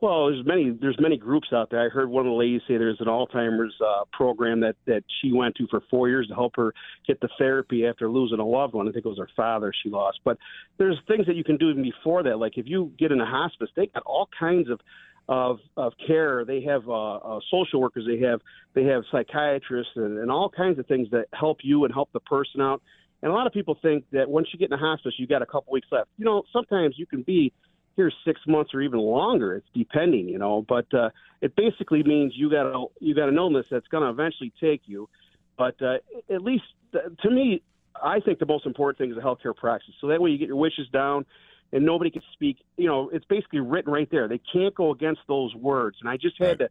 Well, 0.01 0.27
there's 0.27 0.45
many 0.45 0.77
there's 0.81 0.99
many 0.99 1.17
groups 1.17 1.47
out 1.53 1.69
there. 1.71 1.85
I 1.85 1.89
heard 1.89 2.09
one 2.09 2.25
of 2.25 2.31
the 2.31 2.37
ladies 2.37 2.61
say 2.67 2.77
there's 2.77 2.99
an 2.99 3.07
Alzheimer's 3.07 3.73
uh, 3.81 4.03
program 4.11 4.59
that 4.59 4.75
that 4.85 5.03
she 5.21 5.31
went 5.31 5.55
to 5.55 5.67
for 5.67 5.81
four 5.89 6.09
years 6.09 6.27
to 6.27 6.35
help 6.35 6.53
her 6.57 6.73
get 7.07 7.21
the 7.21 7.29
therapy 7.37 7.85
after 7.87 8.09
losing 8.09 8.39
a 8.39 8.45
loved 8.45 8.73
one. 8.73 8.87
I 8.87 8.91
think 8.91 9.05
it 9.05 9.09
was 9.09 9.17
her 9.17 9.29
father 9.35 9.71
she 9.83 9.89
lost. 9.89 10.19
But 10.25 10.37
there's 10.77 10.97
things 11.07 11.25
that 11.27 11.35
you 11.35 11.45
can 11.45 11.57
do 11.57 11.69
even 11.69 11.83
before 11.83 12.23
that. 12.23 12.37
Like 12.39 12.57
if 12.57 12.65
you 12.67 12.91
get 12.99 13.11
in 13.11 13.21
a 13.21 13.25
hospice, 13.25 13.69
they 13.75 13.87
got 13.87 14.03
all 14.05 14.27
kinds 14.37 14.69
of 14.69 14.81
of 15.29 15.59
of 15.77 15.93
care. 16.05 16.43
They 16.43 16.61
have 16.63 16.87
uh, 16.89 17.15
uh, 17.15 17.39
social 17.49 17.79
workers. 17.79 18.05
They 18.05 18.25
have 18.25 18.41
they 18.73 18.83
have 18.83 19.03
psychiatrists 19.11 19.93
and, 19.95 20.19
and 20.19 20.29
all 20.29 20.49
kinds 20.49 20.77
of 20.77 20.87
things 20.87 21.07
that 21.11 21.27
help 21.33 21.59
you 21.63 21.85
and 21.85 21.93
help 21.93 22.11
the 22.11 22.19
person 22.19 22.59
out. 22.59 22.81
And 23.21 23.31
a 23.31 23.33
lot 23.33 23.47
of 23.47 23.53
people 23.53 23.77
think 23.81 24.03
that 24.11 24.29
once 24.29 24.49
you 24.51 24.59
get 24.59 24.69
in 24.71 24.73
a 24.73 24.77
hospice, 24.77 25.13
you 25.17 25.25
got 25.25 25.41
a 25.41 25.45
couple 25.45 25.71
weeks 25.71 25.87
left. 25.91 26.09
You 26.17 26.25
know, 26.25 26.43
sometimes 26.51 26.95
you 26.97 27.05
can 27.05 27.23
be 27.23 27.53
here 27.95 28.11
six 28.25 28.41
months 28.47 28.73
or 28.73 28.81
even 28.81 28.99
longer. 28.99 29.55
It's 29.55 29.67
depending, 29.73 30.27
you 30.27 30.37
know. 30.37 30.65
But 30.67 30.93
uh, 30.93 31.09
it 31.41 31.55
basically 31.55 32.03
means 32.03 32.33
you 32.35 32.49
got 32.49 32.63
to 32.63 32.87
you 32.99 33.15
got 33.15 33.29
an 33.29 33.35
illness 33.35 33.65
that's 33.69 33.87
going 33.87 34.03
to 34.03 34.09
eventually 34.09 34.51
take 34.61 34.81
you. 34.85 35.09
But 35.57 35.81
uh, 35.81 35.97
at 36.29 36.41
least 36.41 36.63
to 36.93 37.29
me, 37.29 37.61
I 38.01 38.19
think 38.19 38.39
the 38.39 38.45
most 38.45 38.65
important 38.65 38.97
thing 38.97 39.11
is 39.11 39.17
a 39.17 39.21
healthcare 39.25 39.55
proxy. 39.55 39.93
So 40.01 40.07
that 40.07 40.21
way 40.21 40.31
you 40.31 40.37
get 40.37 40.47
your 40.47 40.57
wishes 40.57 40.87
down, 40.91 41.25
and 41.71 41.85
nobody 41.85 42.11
can 42.11 42.21
speak. 42.33 42.57
You 42.77 42.87
know, 42.87 43.09
it's 43.11 43.25
basically 43.25 43.61
written 43.61 43.91
right 43.91 44.09
there. 44.11 44.27
They 44.27 44.41
can't 44.51 44.75
go 44.75 44.91
against 44.91 45.21
those 45.27 45.55
words. 45.55 45.97
And 46.01 46.09
I 46.09 46.17
just 46.17 46.37
had 46.37 46.47
right. 46.47 46.59
to. 46.59 46.69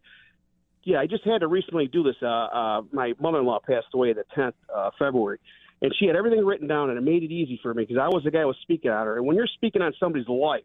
Yeah, 0.83 0.99
I 0.99 1.07
just 1.07 1.23
had 1.25 1.39
to 1.39 1.47
recently 1.47 1.87
do 1.87 2.03
this. 2.03 2.15
Uh, 2.21 2.27
uh, 2.27 2.81
my 2.91 3.13
mother-in-law 3.19 3.61
passed 3.67 3.87
away 3.95 4.13
the 4.13 4.23
10th 4.37 4.53
uh, 4.71 4.91
February, 4.99 5.39
and 5.81 5.91
she 5.97 6.05
had 6.05 6.15
everything 6.15 6.45
written 6.45 6.67
down, 6.67 6.91
and 6.91 6.99
it 6.99 7.01
made 7.01 7.23
it 7.23 7.31
easy 7.31 7.59
for 7.63 7.73
me 7.73 7.85
because 7.85 7.99
I 7.99 8.07
was 8.07 8.23
the 8.23 8.29
guy 8.29 8.41
who 8.41 8.47
was 8.47 8.57
speaking 8.61 8.91
on 8.91 9.07
her. 9.07 9.17
And 9.17 9.25
when 9.25 9.35
you're 9.35 9.47
speaking 9.47 9.81
on 9.81 9.95
somebody's 9.99 10.27
life, 10.27 10.61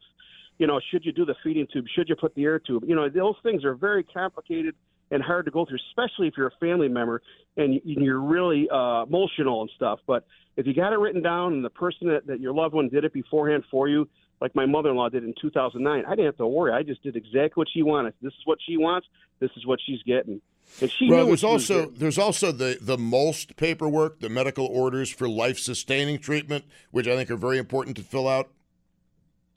you 0.61 0.67
know, 0.67 0.79
should 0.90 1.07
you 1.07 1.12
do 1.12 1.25
the 1.25 1.35
feeding 1.43 1.67
tube? 1.73 1.87
Should 1.97 2.11
you 2.11 2.14
put 2.14 2.35
the 2.35 2.45
air 2.45 2.59
tube? 2.59 2.85
You 2.87 2.95
know, 2.95 3.09
those 3.09 3.37
things 3.43 3.64
are 3.64 3.75
very 3.75 4.05
complicated 4.05 4.75
and 5.11 5.23
hard 5.23 5.47
to 5.47 5.50
go 5.50 5.64
through, 5.64 5.79
especially 5.88 6.29
if 6.29 6.35
you're 6.37 6.49
a 6.49 6.59
family 6.61 6.87
member 6.87 7.23
and 7.57 7.81
you're 7.83 8.21
really 8.21 8.69
uh, 8.71 9.05
emotional 9.05 9.62
and 9.62 9.71
stuff. 9.75 10.00
But 10.07 10.26
if 10.57 10.67
you 10.67 10.75
got 10.75 10.93
it 10.93 10.99
written 10.99 11.23
down 11.23 11.55
and 11.55 11.64
the 11.64 11.71
person 11.71 12.09
that, 12.09 12.26
that 12.26 12.40
your 12.40 12.52
loved 12.52 12.75
one 12.75 12.90
did 12.90 13.05
it 13.05 13.12
beforehand 13.14 13.64
for 13.71 13.88
you, 13.88 14.07
like 14.43 14.55
my 14.55 14.67
mother-in-law 14.67 15.09
did 15.09 15.25
in 15.25 15.33
2009, 15.40 16.05
I 16.05 16.11
didn't 16.11 16.26
have 16.26 16.37
to 16.37 16.47
worry. 16.47 16.73
I 16.73 16.83
just 16.83 17.02
did 17.02 17.17
exactly 17.17 17.52
what 17.55 17.69
she 17.73 17.83
wanted. 17.83 18.12
This 18.21 18.33
is 18.35 18.43
what 18.45 18.59
she 18.67 18.76
wants. 18.76 19.09
This 19.38 19.50
is 19.57 19.67
what 19.67 19.81
she's 19.85 20.02
getting. 20.02 20.43
And 20.83 20.93
she 20.93 21.09
well, 21.09 21.26
there's 21.26 21.43
also 21.43 21.87
there's 21.87 22.19
also 22.19 22.52
the 22.52 22.79
the 22.81 22.97
MOLST 22.97 23.57
paperwork, 23.57 24.21
the 24.21 24.29
medical 24.29 24.67
orders 24.67 25.11
for 25.11 25.29
life-sustaining 25.29 26.21
treatment, 26.21 26.64
which 26.90 27.09
I 27.09 27.17
think 27.17 27.31
are 27.31 27.37
very 27.37 27.59
important 27.59 27.97
to 27.97 28.02
fill 28.02 28.29
out. 28.29 28.50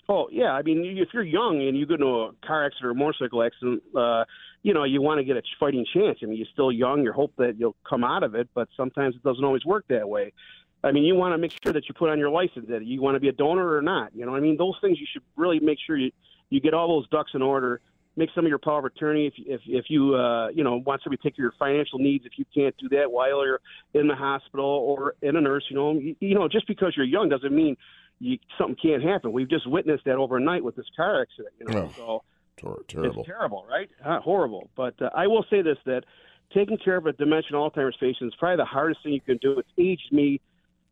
Oh 0.10 0.28
yeah, 0.32 0.52
I 0.52 0.62
mean, 0.64 0.98
if 0.98 1.10
you're 1.14 1.24
young 1.24 1.66
and 1.66 1.78
you 1.78 1.86
get 1.86 1.96
into 1.96 2.08
a 2.08 2.32
car 2.46 2.66
accident 2.66 2.88
or 2.88 2.92
a 2.92 2.96
motorcycle 2.96 3.42
accident, 3.42 3.84
uh, 3.96 4.26
you 4.62 4.74
know, 4.74 4.84
you 4.84 5.02
want 5.02 5.20
to 5.20 5.24
get 5.24 5.38
a 5.38 5.42
fighting 5.60 5.86
chance. 5.94 6.20
I 6.22 6.26
mean, 6.26 6.38
you're 6.38 6.48
still 6.52 6.72
young. 6.72 7.04
You 7.04 7.14
hope 7.14 7.34
that 7.38 7.56
you'll 7.58 7.78
come 7.88 8.04
out 8.04 8.24
of 8.24 8.36
it, 8.36 8.50
but 8.54 8.68
sometimes 8.76 9.16
it 9.16 9.24
doesn't 9.24 9.44
always 9.44 9.64
work 9.64 9.86
that 9.90 10.08
way. 10.08 10.34
I 10.84 10.92
mean, 10.92 11.04
you 11.04 11.16
want 11.16 11.34
to 11.34 11.38
make 11.38 11.54
sure 11.64 11.72
that 11.72 11.88
you 11.88 11.94
put 11.94 12.10
on 12.10 12.20
your 12.20 12.30
license 12.30 12.68
that 12.68 12.86
you 12.86 13.02
want 13.02 13.16
to 13.16 13.22
be 13.22 13.30
a 13.30 13.34
donor 13.34 13.76
or 13.76 13.82
not. 13.82 14.14
You 14.14 14.26
know, 14.26 14.36
I 14.36 14.42
mean, 14.42 14.58
those 14.58 14.76
things 14.82 15.00
you 15.00 15.08
should 15.12 15.24
really 15.38 15.60
make 15.60 15.78
sure 15.86 15.98
you 15.98 16.12
you 16.50 16.60
get 16.60 16.74
all 16.74 16.88
those 16.88 17.08
ducks 17.10 17.32
in 17.34 17.42
order. 17.42 17.80
Make 18.16 18.30
some 18.36 18.46
of 18.46 18.50
your 18.50 18.60
power 18.60 18.80
of 18.80 18.86
attorney 18.86 19.28
if 19.28 19.34
if 19.38 19.62
if 19.66 19.86
you 19.90 20.16
uh, 20.16 20.50
you 20.50 20.64
know 20.64 20.76
want 20.86 21.02
somebody 21.02 21.22
to 21.22 21.24
take 21.24 21.38
your 21.38 21.54
financial 21.58 21.98
needs. 21.98 22.26
If 22.26 22.34
you 22.38 22.46
can't 22.54 22.76
do 22.78 22.90
that 22.90 23.10
while 23.10 23.46
you're 23.46 23.62
in 23.94 24.08
the 24.08 24.16
hospital 24.16 24.66
or 24.66 25.16
in 25.22 25.36
a 25.38 25.42
nursing 25.42 25.78
home, 25.78 26.00
you, 26.00 26.16
you 26.20 26.36
know, 26.36 26.48
just 26.50 26.68
because 26.68 26.94
you're 26.96 27.06
young 27.06 27.30
doesn't 27.30 27.56
mean 27.56 27.78
you, 28.24 28.38
something 28.58 28.78
can't 28.82 29.04
happen. 29.04 29.32
We've 29.32 29.50
just 29.50 29.70
witnessed 29.70 30.06
that 30.06 30.16
overnight 30.16 30.64
with 30.64 30.76
this 30.76 30.86
car 30.96 31.22
accident. 31.22 31.54
You 31.60 31.66
know, 31.68 31.90
oh, 32.00 32.24
so 32.62 32.84
terrible. 32.88 33.22
It's 33.22 33.28
terrible, 33.28 33.66
right? 33.70 33.90
Horrible. 34.02 34.70
But 34.76 35.00
uh, 35.02 35.10
I 35.14 35.28
will 35.28 35.46
say 35.50 35.62
this: 35.62 35.78
that 35.86 36.04
taking 36.54 36.78
care 36.78 36.98
of 36.98 37.06
a 37.06 37.14
dementia 37.14 37.52
Alzheimer's 37.54 37.98
patient 38.00 38.28
is 38.28 38.34
probably 38.40 38.58
the 38.58 38.66
hardest 38.66 39.04
thing 39.04 39.14
you 39.14 39.22
can 39.22 39.38
do. 39.38 39.60
It's 39.60 39.70
aged 39.78 40.12
me, 40.12 40.40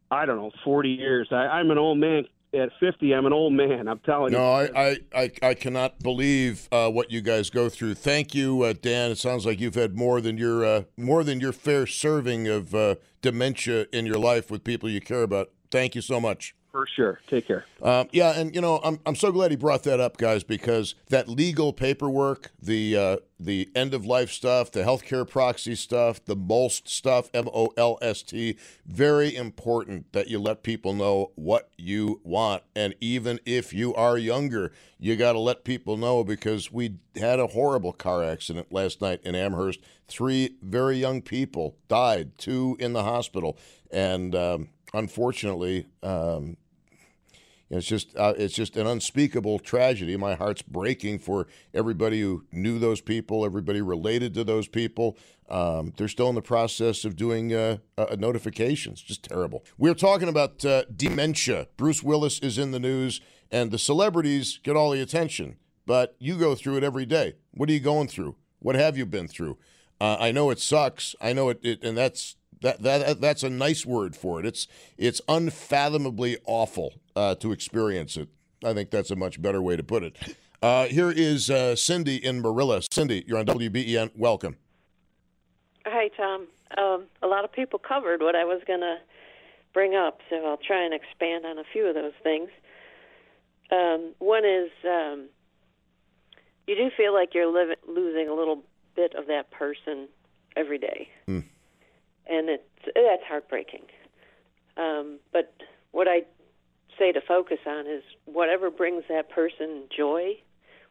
I 0.09 0.25
don't 0.25 0.37
know, 0.37 0.51
forty 0.63 0.89
years. 0.89 1.29
I, 1.31 1.35
I'm 1.35 1.71
an 1.71 1.77
old 1.77 1.97
man. 1.97 2.25
At 2.53 2.67
50, 2.81 3.15
I'm 3.15 3.25
an 3.25 3.31
old 3.31 3.53
man. 3.53 3.87
I'm 3.87 3.99
telling 3.99 4.33
no, 4.33 4.59
you. 4.59 4.73
No, 4.73 4.77
I, 4.77 4.97
I, 5.15 5.31
I, 5.41 5.53
cannot 5.53 5.99
believe 5.99 6.67
uh, 6.69 6.89
what 6.89 7.09
you 7.09 7.21
guys 7.21 7.49
go 7.49 7.69
through. 7.69 7.93
Thank 7.93 8.35
you, 8.35 8.63
uh, 8.63 8.73
Dan. 8.73 9.09
It 9.09 9.19
sounds 9.19 9.45
like 9.45 9.61
you've 9.61 9.75
had 9.75 9.95
more 9.95 10.19
than 10.19 10.37
your 10.37 10.65
uh, 10.65 10.83
more 10.97 11.23
than 11.23 11.39
your 11.39 11.53
fair 11.53 11.87
serving 11.87 12.49
of 12.49 12.75
uh, 12.75 12.95
dementia 13.21 13.85
in 13.93 14.05
your 14.05 14.17
life 14.17 14.51
with 14.51 14.65
people 14.65 14.89
you 14.89 14.99
care 14.99 15.23
about. 15.23 15.51
Thank 15.69 15.95
you 15.95 16.01
so 16.01 16.19
much. 16.19 16.53
For 16.71 16.87
sure. 16.95 17.19
Take 17.27 17.47
care. 17.47 17.65
Um, 17.81 18.07
yeah, 18.13 18.39
and 18.39 18.55
you 18.55 18.61
know, 18.61 18.79
I'm 18.81 18.97
I'm 19.05 19.15
so 19.15 19.33
glad 19.33 19.51
he 19.51 19.57
brought 19.57 19.83
that 19.83 19.99
up, 19.99 20.15
guys, 20.15 20.41
because 20.41 20.95
that 21.09 21.27
legal 21.27 21.73
paperwork, 21.73 22.51
the 22.61 22.95
uh, 22.95 23.17
the 23.37 23.69
end 23.75 23.93
of 23.93 24.05
life 24.05 24.31
stuff, 24.31 24.71
the 24.71 24.83
healthcare 24.83 25.27
proxy 25.27 25.75
stuff, 25.75 26.23
the 26.23 26.35
MOLST 26.35 26.87
stuff, 26.87 27.29
M 27.33 27.49
O 27.53 27.73
L 27.75 27.97
S 28.01 28.23
T, 28.23 28.57
very 28.85 29.35
important 29.35 30.13
that 30.13 30.29
you 30.29 30.39
let 30.39 30.63
people 30.63 30.93
know 30.93 31.31
what 31.35 31.69
you 31.77 32.21
want, 32.23 32.63
and 32.73 32.95
even 33.01 33.41
if 33.45 33.73
you 33.73 33.93
are 33.95 34.17
younger, 34.17 34.71
you 34.97 35.17
got 35.17 35.33
to 35.33 35.39
let 35.39 35.65
people 35.65 35.97
know 35.97 36.23
because 36.23 36.71
we 36.71 36.95
had 37.17 37.41
a 37.41 37.47
horrible 37.47 37.91
car 37.91 38.23
accident 38.23 38.71
last 38.71 39.01
night 39.01 39.19
in 39.25 39.35
Amherst. 39.35 39.81
Three 40.07 40.55
very 40.61 40.95
young 40.97 41.21
people 41.21 41.75
died, 41.89 42.37
two 42.37 42.77
in 42.79 42.93
the 42.93 43.03
hospital, 43.03 43.57
and. 43.91 44.33
Um, 44.33 44.69
unfortunately, 44.93 45.85
um, 46.03 46.57
it's 47.71 47.87
just 47.87 48.15
uh, 48.17 48.33
it's 48.37 48.53
just 48.53 48.75
an 48.75 48.85
unspeakable 48.85 49.59
tragedy. 49.59 50.17
My 50.17 50.35
heart's 50.35 50.61
breaking 50.61 51.19
for 51.19 51.47
everybody 51.73 52.19
who 52.19 52.43
knew 52.51 52.79
those 52.79 52.99
people, 52.99 53.45
everybody 53.45 53.81
related 53.81 54.33
to 54.33 54.43
those 54.43 54.67
people. 54.67 55.17
Um, 55.49 55.93
they're 55.97 56.09
still 56.09 56.29
in 56.29 56.35
the 56.35 56.41
process 56.41 57.05
of 57.05 57.15
doing 57.15 57.53
uh, 57.53 57.77
uh, 57.97 58.15
notifications. 58.17 59.01
Just 59.01 59.23
terrible. 59.23 59.63
We're 59.77 59.93
talking 59.93 60.27
about 60.27 60.63
uh, 60.65 60.83
dementia. 60.93 61.67
Bruce 61.77 62.03
Willis 62.03 62.39
is 62.39 62.57
in 62.57 62.71
the 62.71 62.79
news, 62.79 63.21
and 63.49 63.71
the 63.71 63.79
celebrities 63.79 64.59
get 64.63 64.75
all 64.75 64.91
the 64.91 65.01
attention, 65.01 65.55
but 65.85 66.15
you 66.19 66.37
go 66.37 66.55
through 66.55 66.77
it 66.77 66.83
every 66.83 67.05
day. 67.05 67.35
What 67.51 67.69
are 67.69 67.73
you 67.73 67.79
going 67.79 68.09
through? 68.09 68.35
What 68.59 68.75
have 68.75 68.97
you 68.97 69.05
been 69.05 69.27
through? 69.27 69.57
Uh, 69.99 70.17
I 70.19 70.31
know 70.31 70.49
it 70.49 70.59
sucks. 70.59 71.15
I 71.21 71.31
know 71.31 71.49
it, 71.49 71.59
it 71.63 71.83
and 71.83 71.97
that's 71.97 72.35
that, 72.61 72.81
that 72.83 73.21
that's 73.21 73.43
a 73.43 73.49
nice 73.49 73.85
word 73.85 74.15
for 74.15 74.39
it. 74.39 74.45
It's 74.45 74.67
it's 74.97 75.21
unfathomably 75.27 76.37
awful 76.45 76.95
uh, 77.15 77.35
to 77.35 77.51
experience 77.51 78.17
it. 78.17 78.29
I 78.63 78.73
think 78.73 78.91
that's 78.91 79.11
a 79.11 79.15
much 79.15 79.41
better 79.41 79.61
way 79.61 79.75
to 79.75 79.83
put 79.83 80.03
it. 80.03 80.37
Uh, 80.61 80.85
here 80.85 81.11
is 81.11 81.49
uh, 81.49 81.75
Cindy 81.75 82.23
in 82.23 82.41
Marilla. 82.41 82.81
Cindy, 82.91 83.23
you're 83.27 83.39
on 83.39 83.45
WBEN. 83.45 84.11
Welcome. 84.15 84.57
Hi, 85.85 86.09
Tom. 86.15 86.47
Um, 86.77 87.05
a 87.23 87.27
lot 87.27 87.43
of 87.43 87.51
people 87.51 87.79
covered 87.79 88.21
what 88.21 88.35
I 88.35 88.45
was 88.45 88.61
going 88.67 88.81
to 88.81 88.97
bring 89.73 89.95
up, 89.95 90.19
so 90.29 90.45
I'll 90.45 90.57
try 90.57 90.83
and 90.83 90.93
expand 90.93 91.45
on 91.45 91.57
a 91.57 91.63
few 91.73 91.87
of 91.87 91.95
those 91.95 92.13
things. 92.21 92.49
Um, 93.71 94.13
one 94.19 94.45
is 94.45 94.69
um, 94.85 95.29
you 96.67 96.75
do 96.75 96.91
feel 96.95 97.13
like 97.13 97.33
you're 97.33 97.51
losing 97.87 98.27
a 98.29 98.33
little 98.33 98.63
bit 98.95 99.15
of 99.15 99.27
that 99.27 99.49
person 99.49 100.07
every 100.55 100.77
day. 100.77 101.09
Mm 101.27 101.43
and 102.31 102.49
it's 102.49 102.63
that's 102.95 103.23
heartbreaking. 103.27 103.83
Um, 104.77 105.19
but 105.33 105.53
what 105.91 106.07
I 106.07 106.21
say 107.01 107.11
to 107.11 107.21
focus 107.21 107.57
on 107.65 107.87
is 107.87 108.03
whatever 108.25 108.69
brings 108.69 109.03
that 109.09 109.29
person 109.29 109.83
joy 109.95 110.33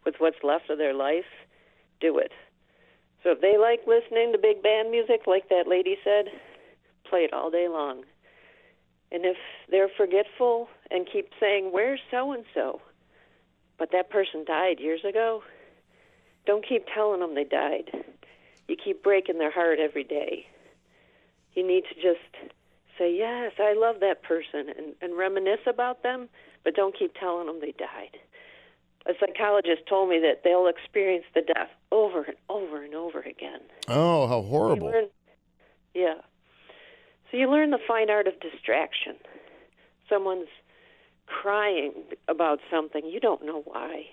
with 0.04 0.16
what's 0.18 0.42
left 0.42 0.68
of 0.68 0.78
their 0.78 0.94
life, 0.94 1.30
do 2.00 2.18
it. 2.18 2.32
So 3.22 3.30
if 3.30 3.40
they 3.40 3.56
like 3.58 3.80
listening 3.86 4.32
to 4.32 4.38
big 4.38 4.62
band 4.62 4.90
music, 4.90 5.22
like 5.26 5.48
that 5.50 5.68
lady 5.68 5.96
said, 6.02 6.26
play 7.08 7.20
it 7.20 7.32
all 7.32 7.50
day 7.50 7.68
long. 7.68 8.02
And 9.12 9.24
if 9.24 9.36
they're 9.70 9.90
forgetful 9.96 10.68
and 10.90 11.06
keep 11.10 11.30
saying, 11.38 11.70
Where's 11.72 12.00
so 12.10 12.32
and 12.32 12.44
so? 12.54 12.80
But 13.78 13.90
that 13.92 14.10
person 14.10 14.44
died 14.44 14.80
years 14.80 15.04
ago, 15.08 15.42
don't 16.46 16.66
keep 16.66 16.86
telling 16.92 17.20
them 17.20 17.34
they 17.34 17.44
died. 17.44 17.90
You 18.66 18.76
keep 18.82 19.02
breaking 19.02 19.38
their 19.38 19.52
heart 19.52 19.78
every 19.78 20.04
day 20.04 20.46
you 21.54 21.66
need 21.66 21.84
to 21.88 21.94
just 21.94 22.52
say, 23.00 23.16
Yes, 23.16 23.52
I 23.58 23.74
love 23.76 23.96
that 24.00 24.22
person, 24.22 24.68
and, 24.76 24.94
and 25.00 25.16
reminisce 25.16 25.66
about 25.66 26.02
them, 26.02 26.28
but 26.62 26.74
don't 26.74 26.96
keep 26.96 27.14
telling 27.14 27.46
them 27.46 27.60
they 27.60 27.72
died. 27.72 28.18
A 29.06 29.12
psychologist 29.18 29.82
told 29.88 30.10
me 30.10 30.20
that 30.20 30.42
they'll 30.44 30.66
experience 30.66 31.24
the 31.34 31.40
death 31.40 31.70
over 31.90 32.22
and 32.24 32.36
over 32.50 32.84
and 32.84 32.94
over 32.94 33.20
again. 33.20 33.60
Oh, 33.88 34.26
how 34.26 34.42
horrible. 34.42 34.88
Learn, 34.88 35.06
yeah. 35.94 36.16
So 37.30 37.38
you 37.38 37.50
learn 37.50 37.70
the 37.70 37.78
fine 37.88 38.10
art 38.10 38.26
of 38.26 38.34
distraction. 38.40 39.16
Someone's 40.08 40.48
crying 41.26 41.92
about 42.28 42.58
something, 42.70 43.06
you 43.06 43.20
don't 43.20 43.46
know 43.46 43.62
why. 43.64 44.04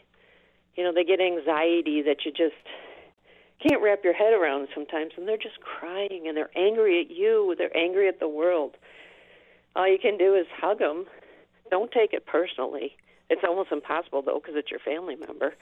You 0.76 0.84
know, 0.84 0.94
they 0.94 1.04
get 1.04 1.20
anxiety 1.20 2.04
that 2.04 2.18
you 2.24 2.32
just 2.32 2.54
can't 3.62 3.82
wrap 3.82 4.04
your 4.04 4.14
head 4.14 4.34
around 4.34 4.68
sometimes, 4.74 5.14
and 5.18 5.28
they're 5.28 5.38
just 5.38 5.60
crying 5.62 6.26
and 6.28 6.38
they're 6.38 6.56
angry 6.56 7.02
at 7.02 7.10
you, 7.10 7.56
they're 7.58 7.76
angry 7.76 8.08
at 8.08 8.20
the 8.20 8.28
world. 8.28 8.78
All 9.76 9.88
you 9.88 10.00
can 10.00 10.18
do 10.18 10.36
is 10.36 10.46
hug 10.56 10.80
them. 10.80 11.06
Don't 11.70 11.92
take 11.92 12.14
it 12.14 12.26
personally. 12.26 12.96
It's 13.30 13.42
almost 13.48 13.72
impossible 13.72 14.22
though 14.22 14.40
because 14.40 14.56
it's 14.56 14.72
your 14.72 14.80
family 14.80 15.16
member. 15.16 15.54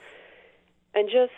And 0.94 1.08
just 1.08 1.32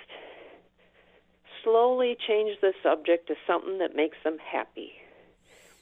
slowly 1.64 2.16
change 2.26 2.58
the 2.60 2.72
subject 2.82 3.28
to 3.28 3.34
something 3.46 3.78
that 3.78 3.96
makes 3.96 4.16
them 4.22 4.36
happy, 4.38 4.92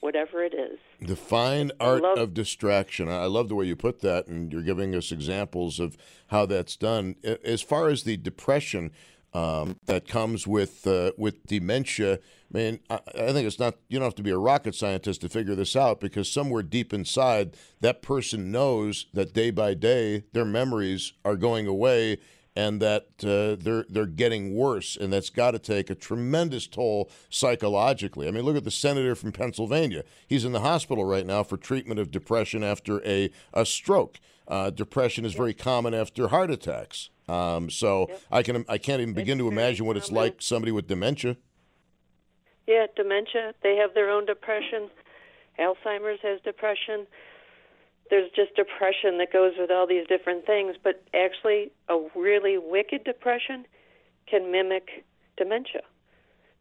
whatever 0.00 0.42
it 0.42 0.54
is. 0.54 0.78
The 1.00 1.16
fine 1.16 1.72
art 1.78 2.02
love- 2.02 2.18
of 2.18 2.34
distraction. 2.34 3.08
I 3.08 3.26
love 3.26 3.48
the 3.48 3.54
way 3.54 3.66
you 3.66 3.76
put 3.76 4.00
that, 4.00 4.26
and 4.26 4.52
you're 4.52 4.62
giving 4.62 4.94
us 4.94 5.12
examples 5.12 5.78
of 5.78 5.96
how 6.28 6.46
that's 6.46 6.76
done. 6.76 7.16
As 7.44 7.60
far 7.60 7.88
as 7.88 8.04
the 8.04 8.16
depression 8.16 8.92
um, 9.36 9.76
that 9.84 10.08
comes 10.08 10.46
with 10.46 10.86
uh, 10.86 11.12
with 11.18 11.44
dementia, 11.46 12.14
I 12.14 12.18
mean, 12.56 12.80
I, 12.88 13.00
I 13.14 13.32
think 13.32 13.46
it's 13.46 13.58
not. 13.58 13.74
You 13.88 13.98
don't 13.98 14.06
have 14.06 14.14
to 14.14 14.22
be 14.22 14.30
a 14.30 14.38
rocket 14.38 14.74
scientist 14.74 15.20
to 15.20 15.28
figure 15.28 15.54
this 15.54 15.76
out 15.76 16.00
because 16.00 16.32
somewhere 16.32 16.62
deep 16.62 16.94
inside, 16.94 17.54
that 17.80 18.00
person 18.00 18.50
knows 18.50 19.06
that 19.12 19.34
day 19.34 19.50
by 19.50 19.74
day 19.74 20.24
their 20.32 20.46
memories 20.46 21.12
are 21.22 21.36
going 21.36 21.66
away 21.66 22.18
and 22.56 22.80
that 22.80 23.08
uh, 23.24 23.62
they're 23.62 23.84
they're 23.90 24.06
getting 24.06 24.54
worse, 24.54 24.96
and 24.96 25.12
that's 25.12 25.28
got 25.28 25.50
to 25.50 25.58
take 25.58 25.90
a 25.90 25.94
tremendous 25.94 26.66
toll 26.66 27.10
psychologically. 27.28 28.26
I 28.26 28.30
mean, 28.30 28.44
look 28.44 28.56
at 28.56 28.64
the 28.64 28.70
senator 28.70 29.14
from 29.14 29.32
Pennsylvania; 29.32 30.04
he's 30.26 30.46
in 30.46 30.52
the 30.52 30.60
hospital 30.60 31.04
right 31.04 31.26
now 31.26 31.42
for 31.42 31.58
treatment 31.58 32.00
of 32.00 32.10
depression 32.10 32.64
after 32.64 33.06
a 33.06 33.30
a 33.52 33.66
stroke. 33.66 34.18
Uh, 34.48 34.70
depression 34.70 35.26
is 35.26 35.34
very 35.34 35.52
common 35.52 35.92
after 35.92 36.28
heart 36.28 36.50
attacks. 36.50 37.10
Um, 37.28 37.70
so 37.70 38.06
yep. 38.08 38.20
I 38.30 38.42
can 38.42 38.64
I 38.68 38.78
can't 38.78 39.00
even 39.00 39.14
begin 39.14 39.38
to 39.38 39.48
imagine 39.48 39.86
what 39.86 39.96
it's 39.96 40.12
like 40.12 40.36
somebody 40.40 40.72
with 40.72 40.86
dementia. 40.86 41.36
Yeah, 42.66 42.86
dementia. 42.94 43.54
They 43.62 43.76
have 43.76 43.94
their 43.94 44.10
own 44.10 44.26
depression. 44.26 44.90
Alzheimer's 45.58 46.20
has 46.22 46.40
depression 46.42 47.06
there's 48.10 48.30
just 48.34 48.54
depression 48.54 49.18
that 49.18 49.32
goes 49.32 49.54
with 49.58 49.70
all 49.70 49.86
these 49.86 50.06
different 50.06 50.46
things, 50.46 50.76
but 50.82 51.02
actually, 51.14 51.72
a 51.88 51.98
really 52.14 52.58
wicked 52.58 53.04
depression 53.04 53.66
can 54.28 54.50
mimic 54.52 55.04
dementia. 55.36 55.82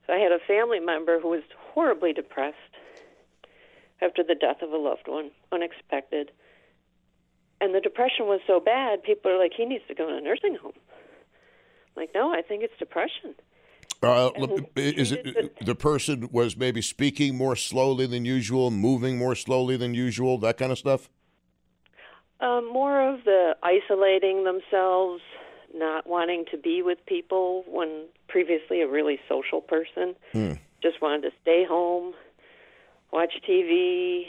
So 0.06 0.14
I 0.14 0.18
had 0.18 0.32
a 0.32 0.40
family 0.40 0.80
member 0.80 1.20
who 1.20 1.30
was 1.30 1.44
horribly 1.74 2.14
depressed 2.14 2.56
after 4.02 4.24
the 4.24 4.36
death 4.36 4.62
of 4.62 4.72
a 4.72 4.78
loved 4.78 5.08
one, 5.08 5.32
unexpected. 5.52 6.32
And 7.62 7.74
the 7.74 7.80
depression 7.80 8.26
was 8.26 8.42
so 8.46 8.60
bad, 8.60 9.04
people 9.04 9.32
are 9.32 9.40
like, 9.40 9.54
he 9.56 9.66
needs 9.66 9.84
to 9.88 9.96
go 9.96 10.10
in 10.10 10.16
a 10.16 10.22
nursing 10.22 10.56
home. 10.62 10.74
I'm 10.76 12.02
like, 12.02 12.12
no, 12.14 12.34
I 12.34 12.42
think 12.42 12.64
it's 12.64 12.78
depression. 12.78 13.36
Uh, 14.04 14.30
is 14.76 15.14
it 15.14 15.66
the 15.66 15.74
person 15.74 16.30
was 16.32 16.56
maybe 16.56 16.82
speaking 16.82 17.36
more 17.36 17.56
slowly 17.56 18.06
than 18.06 18.26
usual, 18.26 18.70
moving 18.70 19.18
more 19.18 19.36
slowly 19.36 19.78
than 19.78 19.94
usual, 19.94 20.38
that 20.40 20.58
kind 20.58 20.72
of 20.72 20.78
stuff? 20.78 21.10
Um, 22.40 22.72
more 22.72 23.02
of 23.02 23.24
the 23.24 23.56
isolating 23.64 24.44
themselves, 24.44 25.22
not 25.74 26.06
wanting 26.06 26.46
to 26.52 26.58
be 26.58 26.82
with 26.82 27.00
people 27.06 27.64
when 27.68 28.06
previously 28.28 28.82
a 28.82 28.88
really 28.88 29.20
social 29.28 29.62
person. 29.62 30.16
Hmm. 30.34 30.54
Just 30.84 31.02
wanted 31.02 31.22
to 31.24 31.32
stay 31.42 31.66
home, 31.66 32.14
watch 33.12 33.34
TV, 33.48 34.26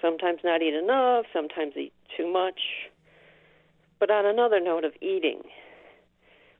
sometimes 0.00 0.40
not 0.44 0.62
eat 0.62 0.74
enough, 0.74 1.26
sometimes 1.32 1.74
eat 1.76 1.92
too 2.16 2.30
much. 2.30 2.60
But 3.98 4.10
on 4.10 4.26
another 4.26 4.60
note 4.60 4.84
of 4.84 4.92
eating, 5.00 5.42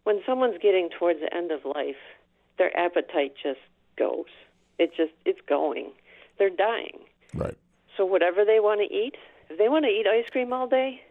when 0.04 0.20
someone's 0.26 0.58
getting 0.60 0.88
towards 0.90 1.20
the 1.20 1.34
end 1.34 1.50
of 1.50 1.64
life, 1.64 1.96
their 2.58 2.76
appetite 2.78 3.34
just 3.42 3.60
goes. 3.96 4.26
It 4.78 4.90
just 4.96 5.12
it's 5.24 5.40
going. 5.46 5.92
They're 6.38 6.50
dying. 6.50 7.00
Right. 7.34 7.56
So 7.96 8.04
whatever 8.04 8.44
they 8.44 8.60
want 8.60 8.80
to 8.80 8.94
eat, 8.94 9.16
if 9.48 9.58
they 9.58 9.68
want 9.68 9.84
to 9.84 9.90
eat 9.90 10.06
ice 10.06 10.28
cream 10.30 10.52
all 10.52 10.66
day, 10.66 11.02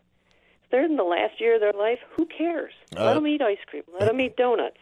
they're 0.71 0.85
in 0.85 0.95
the 0.97 1.03
last 1.03 1.39
year 1.39 1.55
of 1.55 1.61
their 1.61 1.73
life, 1.73 1.99
who 2.15 2.25
cares? 2.25 2.73
Uh, 2.95 3.05
Let 3.05 3.13
them 3.15 3.27
eat 3.27 3.41
ice 3.41 3.57
cream. 3.67 3.83
Let 3.99 4.07
them 4.07 4.21
eat 4.21 4.35
donuts. 4.37 4.77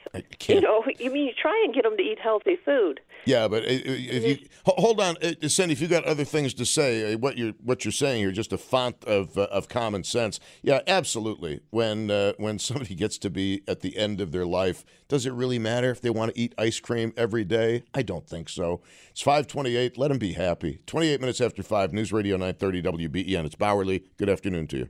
You 0.48 0.62
know, 0.62 0.84
you 1.00 1.12
mean 1.12 1.28
you 1.28 1.34
try 1.34 1.62
and 1.66 1.74
get 1.74 1.84
them 1.84 1.96
to 1.98 2.04
eat 2.04 2.20
healthy 2.20 2.58
food. 2.64 3.00
Yeah, 3.26 3.48
but 3.48 3.64
if 3.66 4.24
you 4.24 4.48
hold 4.66 5.02
on, 5.02 5.18
uh, 5.22 5.48
Cindy, 5.48 5.74
if 5.74 5.82
you 5.82 5.88
got 5.88 6.06
other 6.06 6.24
things 6.24 6.54
to 6.56 6.66
say, 6.66 7.14
uh, 7.14 7.18
what 7.18 7.38
you're 7.38 7.54
what 7.64 7.84
you're 7.84 7.92
saying 7.92 8.20
here, 8.20 8.32
just 8.32 8.54
a 8.54 8.58
font 8.58 9.04
of 9.06 9.38
uh, 9.38 9.44
of 9.52 9.68
common 9.68 10.04
sense. 10.04 10.40
Yeah, 10.62 10.82
absolutely. 10.88 11.62
When 11.70 12.10
uh, 12.12 12.34
when 12.38 12.60
somebody 12.68 12.96
gets 12.96 13.18
to 13.20 13.30
be 13.30 13.64
at 13.68 13.82
the 13.82 13.98
end 13.98 14.22
of 14.22 14.32
their 14.32 14.46
life, 14.46 14.86
does 15.08 15.26
it 15.26 15.34
really 15.34 15.60
matter 15.60 15.90
if 15.90 16.02
they 16.02 16.10
want 16.10 16.34
to 16.34 16.40
eat 16.40 16.54
ice 16.58 16.80
cream 16.80 17.14
every 17.18 17.44
day? 17.44 17.84
I 17.94 18.02
don't 18.02 18.28
think 18.28 18.50
so. 18.50 18.82
It's 19.10 19.22
five 19.22 19.48
twenty 19.48 19.76
eight. 19.76 19.98
Let 19.98 20.10
them 20.10 20.20
be 20.20 20.34
happy. 20.34 20.82
Twenty 20.86 21.10
eight 21.10 21.20
minutes 21.22 21.42
after 21.42 21.64
five. 21.64 21.94
News 21.94 22.14
Radio 22.14 22.38
nine 22.38 22.54
thirty 22.54 22.82
WBEN. 22.82 23.46
It's 23.46 23.56
Bauerle. 23.56 24.04
Good 24.18 24.30
afternoon 24.30 24.68
to 24.68 24.78
you. 24.78 24.90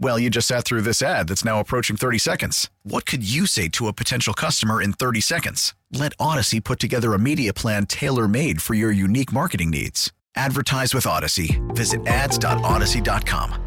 Well, 0.00 0.20
you 0.20 0.30
just 0.30 0.46
sat 0.46 0.64
through 0.64 0.82
this 0.82 1.02
ad 1.02 1.26
that's 1.26 1.44
now 1.44 1.58
approaching 1.58 1.96
30 1.96 2.18
seconds. 2.18 2.70
What 2.84 3.04
could 3.04 3.28
you 3.28 3.46
say 3.46 3.68
to 3.70 3.88
a 3.88 3.92
potential 3.92 4.32
customer 4.32 4.80
in 4.80 4.92
30 4.92 5.20
seconds? 5.20 5.74
Let 5.92 6.16
Audacy 6.18 6.62
put 6.62 6.78
together 6.78 7.14
a 7.14 7.18
media 7.18 7.52
plan 7.52 7.84
tailor 7.86 8.28
made 8.28 8.62
for 8.62 8.74
your 8.74 8.92
unique 8.92 9.32
marketing 9.32 9.70
needs. 9.70 10.12
Advertise 10.36 10.94
with 10.94 11.04
Audacy. 11.04 11.58
Visit 11.74 12.06
ads.audacy.com. 12.06 13.64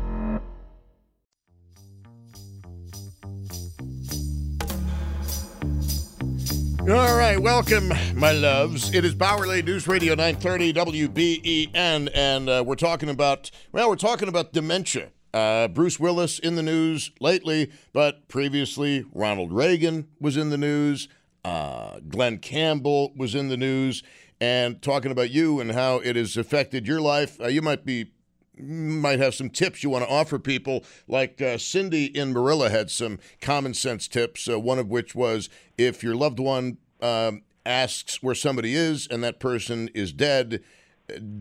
All 6.89 7.15
right, 7.15 7.37
welcome, 7.37 7.89
my 8.15 8.31
loves. 8.31 8.93
It 8.93 9.03
is 9.03 9.13
Bauerle 9.13 9.63
News 9.63 9.87
Radio 9.87 10.15
930 10.15 10.73
WBEN, 10.73 12.09
and 12.15 12.49
uh, 12.49 12.63
we're 12.65 12.75
talking 12.75 13.09
about, 13.09 13.51
well, 13.71 13.89
we're 13.89 13.95
talking 13.97 14.27
about 14.29 14.53
dementia. 14.53 15.09
Uh, 15.33 15.67
Bruce 15.67 15.99
Willis 15.99 16.39
in 16.39 16.55
the 16.55 16.63
news 16.63 17.11
lately, 17.19 17.71
but 17.93 18.27
previously 18.27 19.05
Ronald 19.13 19.53
Reagan 19.53 20.07
was 20.19 20.35
in 20.35 20.49
the 20.49 20.57
news. 20.57 21.07
Uh, 21.45 21.99
Glen 22.07 22.37
Campbell 22.37 23.13
was 23.15 23.33
in 23.33 23.47
the 23.47 23.57
news, 23.57 24.03
and 24.39 24.81
talking 24.81 25.11
about 25.11 25.31
you 25.31 25.59
and 25.59 25.71
how 25.71 25.97
it 25.97 26.15
has 26.15 26.35
affected 26.35 26.85
your 26.85 27.01
life. 27.01 27.39
Uh, 27.39 27.47
you 27.47 27.61
might 27.61 27.85
be 27.85 28.11
might 28.57 29.19
have 29.19 29.33
some 29.33 29.49
tips 29.49 29.83
you 29.83 29.89
want 29.89 30.05
to 30.05 30.11
offer 30.11 30.37
people. 30.37 30.83
Like 31.07 31.41
uh, 31.41 31.57
Cindy 31.57 32.05
in 32.05 32.33
Marilla 32.33 32.69
had 32.69 32.91
some 32.91 33.19
common 33.39 33.73
sense 33.73 34.07
tips. 34.07 34.47
Uh, 34.47 34.59
one 34.59 34.79
of 34.79 34.87
which 34.89 35.15
was 35.15 35.49
if 35.77 36.03
your 36.03 36.15
loved 36.15 36.39
one 36.39 36.77
um, 37.01 37.43
asks 37.65 38.21
where 38.21 38.35
somebody 38.35 38.75
is 38.75 39.07
and 39.07 39.23
that 39.23 39.39
person 39.39 39.89
is 39.93 40.13
dead, 40.13 40.61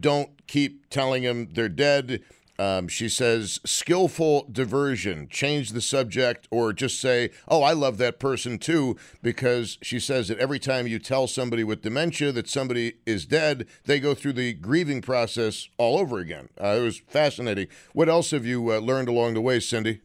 don't 0.00 0.46
keep 0.46 0.88
telling 0.88 1.22
them 1.24 1.48
they're 1.53 1.68
dead. 1.68 2.22
Um, 2.61 2.88
she 2.88 3.09
says, 3.09 3.59
skillful 3.64 4.46
diversion, 4.53 5.29
change 5.31 5.70
the 5.70 5.81
subject, 5.81 6.46
or 6.51 6.75
just 6.75 7.01
say, 7.01 7.31
oh, 7.49 7.62
I 7.62 7.73
love 7.73 7.96
that 7.96 8.20
person 8.20 8.59
too, 8.59 8.99
because 9.23 9.79
she 9.81 9.99
says 9.99 10.29
that 10.29 10.38
every 10.38 10.59
time 10.59 10.87
you 10.87 10.99
tell 10.99 11.27
somebody 11.27 11.64
with 11.64 11.81
dementia 11.81 12.33
that 12.33 12.51
somebody 12.51 12.96
is 13.07 13.25
dead, 13.25 13.66
they 13.87 13.99
go 13.99 14.12
through 14.12 14.35
the 14.35 14.53
grieving 14.53 15.01
process 15.01 15.70
all 15.79 15.99
over 15.99 16.18
again. 16.18 16.51
Uh, 16.61 16.77
it 16.79 16.83
was 16.83 16.99
fascinating. 16.99 17.66
What 17.94 18.11
else 18.11 18.31
have 18.33 18.44
you 18.44 18.70
uh, 18.70 18.79
learned 18.81 19.09
along 19.09 19.33
the 19.33 19.40
way, 19.40 19.59
Cindy? 19.59 20.03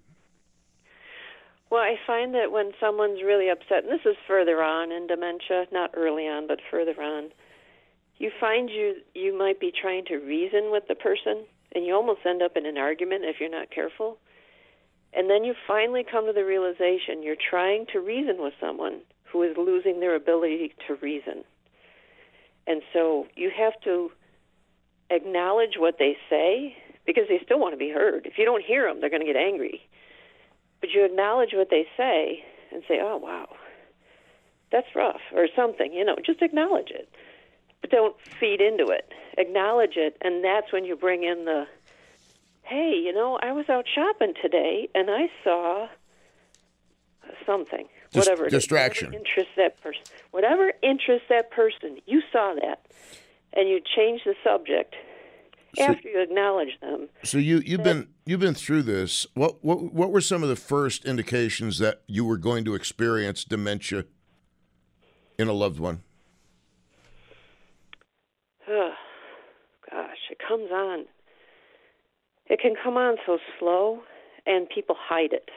Well, 1.70 1.82
I 1.82 1.96
find 2.08 2.34
that 2.36 2.54
when 2.54 2.72
someone's 2.80 3.22
really 3.22 3.50
upset, 3.50 3.84
and 3.84 3.92
this 3.92 4.06
is 4.06 4.16
further 4.30 4.64
on 4.64 4.94
in 4.94 5.08
dementia, 5.08 5.66
not 5.74 5.92
early 5.94 6.24
on, 6.24 6.48
but 6.48 6.62
further 6.72 6.96
on, 7.02 7.32
you 8.18 8.32
find 8.40 8.70
you 8.70 8.96
you 9.14 9.38
might 9.38 9.60
be 9.60 9.74
trying 9.74 10.06
to 10.06 10.16
reason 10.20 10.72
with 10.72 10.88
the 10.88 10.96
person 10.96 11.44
and 11.76 11.86
you 11.86 11.94
almost 11.94 12.22
end 12.26 12.42
up 12.42 12.58
in 12.58 12.66
an 12.66 12.78
argument 12.78 13.26
if 13.26 13.36
you're 13.40 13.50
not 13.52 13.70
careful. 13.70 14.18
And 15.14 15.30
then 15.30 15.44
you 15.44 15.54
finally 15.68 16.04
come 16.10 16.26
to 16.26 16.34
the 16.34 16.44
realization 16.44 17.22
you're 17.22 17.36
trying 17.50 17.86
to 17.94 18.00
reason 18.00 18.38
with 18.40 18.54
someone 18.60 19.02
who 19.32 19.44
is 19.44 19.56
losing 19.58 20.00
their 20.00 20.16
ability 20.16 20.74
to 20.88 20.96
reason. 20.96 21.44
And 22.68 22.82
so 22.94 23.28
you 23.36 23.52
have 23.56 23.74
to 23.84 24.12
acknowledge 25.10 25.76
what 25.78 25.98
they 26.00 26.18
say 26.30 26.76
because 27.06 27.26
they 27.30 27.40
still 27.46 27.60
want 27.60 27.74
to 27.74 27.78
be 27.78 27.90
heard. 27.92 28.26
If 28.26 28.38
you 28.38 28.46
don't 28.46 28.64
hear 28.64 28.88
them, 28.88 29.00
they're 29.00 29.10
going 29.12 29.26
to 29.26 29.32
get 29.32 29.36
angry. 29.36 29.88
but 30.82 30.92
you 30.94 31.04
acknowledge 31.06 31.52
what 31.54 31.70
they 31.70 31.88
say 31.98 32.44
and 32.72 32.84
say, 32.88 33.00
"Oh 33.02 33.18
wow, 33.18 33.48
that's 34.72 34.88
rough," 34.96 35.22
or 35.34 35.48
something. 35.56 35.94
You 35.94 36.06
know, 36.06 36.16
just 36.26 36.42
acknowledge 36.42 36.92
it, 36.92 37.10
but 37.82 37.90
don't 37.90 38.16
feed 38.40 38.62
into 38.62 38.88
it. 38.88 39.12
Acknowledge 39.38 39.98
it, 39.98 40.18
and 40.22 40.44
that's 40.44 40.72
when 40.72 40.86
you 40.86 40.96
bring 40.96 41.24
in 41.24 41.46
the, 41.46 41.68
"Hey, 42.64 42.96
you 42.96 43.14
know, 43.14 43.38
I 43.42 43.52
was 43.52 43.70
out 43.70 43.86
shopping 43.88 44.34
today 44.42 44.90
and 44.96 45.10
I 45.10 45.30
saw 45.44 45.90
something." 47.46 47.88
Dis- 48.12 48.26
whatever 48.26 48.50
distraction. 48.50 49.08
whatever 49.08 49.26
interests 49.26 49.54
that 49.58 49.82
person, 49.82 50.04
whatever 50.32 50.74
interests 50.82 51.28
that 51.30 51.52
person, 51.52 52.00
you 52.06 52.22
saw 52.32 52.54
that, 52.56 52.86
and 53.54 53.68
you 53.68 53.82
change 53.96 54.24
the 54.24 54.36
subject 54.44 54.96
after 55.80 56.10
you 56.10 56.22
acknowledge 56.22 56.80
them. 56.82 57.10
So 57.24 57.38
you 57.38 57.60
you've 57.66 57.84
been 57.84 58.08
you've 58.26 58.40
been 58.40 58.54
through 58.54 58.84
this. 58.84 59.28
What 59.34 59.64
what 59.64 59.94
what 59.94 60.12
were 60.12 60.22
some 60.22 60.44
of 60.44 60.50
the 60.50 60.56
first 60.56 61.06
indications 61.06 61.80
that 61.80 62.02
you 62.08 62.26
were 62.26 62.38
going 62.38 62.66
to 62.66 62.76
experience 62.76 63.44
dementia 63.44 64.06
in 65.38 65.48
a 65.48 65.54
loved 65.54 65.80
one? 65.80 66.04
It 70.36 70.48
comes 70.48 70.70
on. 70.72 71.06
It 72.48 72.60
can 72.60 72.76
come 72.82 72.98
on 72.98 73.16
so 73.26 73.38
slow, 73.58 74.02
and 74.46 74.68
people 74.70 74.96
hide 75.00 75.32
it. 75.32 75.50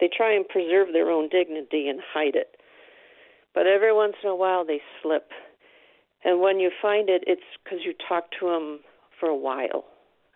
They 0.00 0.08
try 0.14 0.34
and 0.34 0.48
preserve 0.48 0.88
their 0.92 1.10
own 1.10 1.28
dignity 1.28 1.88
and 1.88 2.00
hide 2.12 2.34
it. 2.34 2.56
But 3.54 3.66
every 3.66 3.94
once 3.94 4.14
in 4.22 4.30
a 4.30 4.34
while, 4.34 4.64
they 4.64 4.80
slip. 5.02 5.30
And 6.24 6.40
when 6.40 6.58
you 6.58 6.70
find 6.82 7.08
it, 7.08 7.24
it's 7.26 7.42
because 7.62 7.80
you 7.84 7.94
talk 8.08 8.30
to 8.40 8.46
them 8.46 8.80
for 9.18 9.28
a 9.28 9.36
while. 9.36 9.84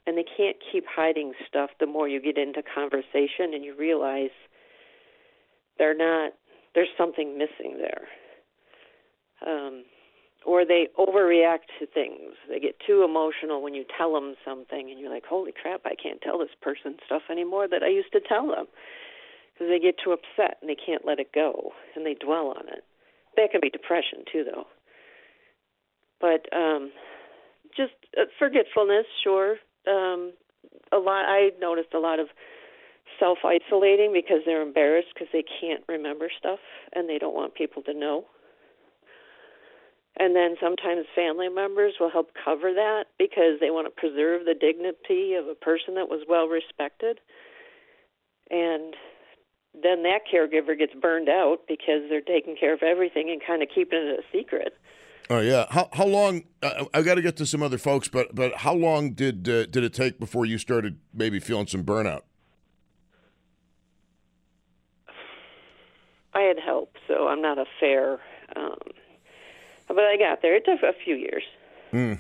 And 0.07 0.17
they 0.17 0.25
can't 0.37 0.57
keep 0.71 0.85
hiding 0.89 1.33
stuff 1.49 1.71
the 1.81 1.87
more 1.87 2.09
you 2.09 2.21
get 2.21 2.39
into 2.39 2.63
conversation 2.63 3.55
and 3.55 3.65
you 3.65 3.75
realize 3.77 4.31
they're 5.79 5.97
not, 5.97 6.33
there's 6.75 6.89
something 6.97 7.37
missing 7.39 7.79
there. 7.79 8.07
Um, 9.47 9.85
or 10.45 10.65
they 10.65 10.89
overreact 10.99 11.73
to 11.79 11.87
things. 11.87 12.35
They 12.49 12.61
get 12.61 12.77
too 12.87 13.03
emotional 13.03 13.63
when 13.63 13.75
you 13.75 13.85
tell 13.97 14.13
them 14.13 14.35
something, 14.45 14.91
and 14.91 14.99
you're 14.99 15.11
like, 15.11 15.25
"Holy 15.25 15.53
crap! 15.53 15.83
I 15.85 15.95
can't 15.95 16.21
tell 16.21 16.39
this 16.39 16.55
person 16.61 16.97
stuff 17.07 17.23
anymore 17.31 17.69
that 17.69 17.83
I 17.83 17.89
used 17.89 18.13
to 18.13 18.21
tell 18.21 18.49
them," 18.49 18.67
because 19.53 19.69
they 19.69 19.79
get 19.79 19.97
too 19.99 20.13
upset 20.13 20.59
and 20.61 20.69
they 20.69 20.77
can't 20.77 21.05
let 21.05 21.19
it 21.19 21.33
go, 21.33 21.73
and 21.95 22.05
they 22.05 22.15
dwell 22.15 22.49
on 22.57 22.69
it. 22.69 22.85
That 23.37 23.51
can 23.51 23.61
be 23.61 23.71
depression 23.71 24.25
too, 24.31 24.45
though. 24.45 24.67
But 26.21 26.47
um, 26.57 26.93
just 27.77 27.95
uh, 28.19 28.25
forgetfulness, 28.39 29.07
sure. 29.23 29.57
Um, 29.87 30.33
a 30.93 30.99
lot. 30.99 31.25
I 31.27 31.51
noticed 31.61 31.95
a 31.95 31.99
lot 31.99 32.21
of 32.21 32.29
self 33.19 33.39
isolating 33.45 34.13
because 34.13 34.41
they're 34.47 34.63
embarrassed 34.63 35.09
because 35.15 35.29
they 35.33 35.45
can't 35.61 35.83
remember 35.89 36.29
stuff 36.39 36.59
and 36.93 37.09
they 37.09 37.19
don't 37.19 37.35
want 37.35 37.55
people 37.55 37.83
to 37.83 37.95
know. 37.95 38.25
And 40.17 40.37
then 40.37 40.55
sometimes 40.61 41.07
family 41.15 41.49
members 41.49 41.95
will 41.99 42.11
help 42.11 42.31
cover 42.45 42.73
that 42.73 43.07
because 43.19 43.59
they 43.61 43.71
want 43.71 43.87
to 43.89 43.91
preserve 43.91 44.45
the 44.45 44.55
dignity 44.55 45.35
of 45.35 45.49
a 45.49 45.55
person 45.55 45.97
that 45.97 46.09
was 46.09 46.25
well 46.29 46.47
respected. 46.47 47.19
And 48.51 48.95
then 49.75 50.05
that 50.05 50.21
caregiver 50.33 50.79
gets 50.79 50.95
burned 50.95 51.29
out 51.29 51.63
because 51.67 52.03
they're 52.09 52.21
taking 52.21 52.57
care 52.57 52.73
of 52.73 52.83
everything 52.83 53.29
and 53.31 53.41
kind 53.45 53.63
of 53.63 53.69
keeping 53.75 53.99
it 53.99 54.21
a 54.21 54.23
secret. 54.37 54.77
Oh 55.31 55.41
yeah. 55.41 55.67
How 55.71 55.89
how 55.93 56.07
long? 56.07 56.45
Uh, 56.63 56.85
I 56.93 57.03
got 57.03 57.15
to 57.15 57.23
get 57.23 57.37
to 57.39 57.47
some 57.47 57.63
other 57.63 57.79
folks, 57.79 58.09
but 58.09 58.35
but 58.35 58.57
how 58.57 58.75
long 58.75 59.13
did 59.13 59.49
uh, 59.49 59.67
did 59.67 59.83
it 59.83 59.95
take 59.95 60.21
before 60.21 60.45
you 60.45 60.59
started 60.59 60.99
maybe 61.13 61.41
feeling 61.41 61.67
some 61.67 61.83
burnout? 61.83 62.23
I 66.35 66.41
had 66.41 66.59
help, 66.59 66.97
so 67.09 67.29
I'm 67.29 67.41
not 67.41 67.59
a 67.59 67.65
fair. 67.81 68.21
Um, 68.55 68.79
but 69.89 69.99
I 69.99 70.17
got 70.17 70.43
there. 70.43 70.57
It 70.57 70.65
took 70.65 70.83
a 70.83 70.93
few 71.05 71.15
years. 71.15 71.43
Mm. 71.93 72.19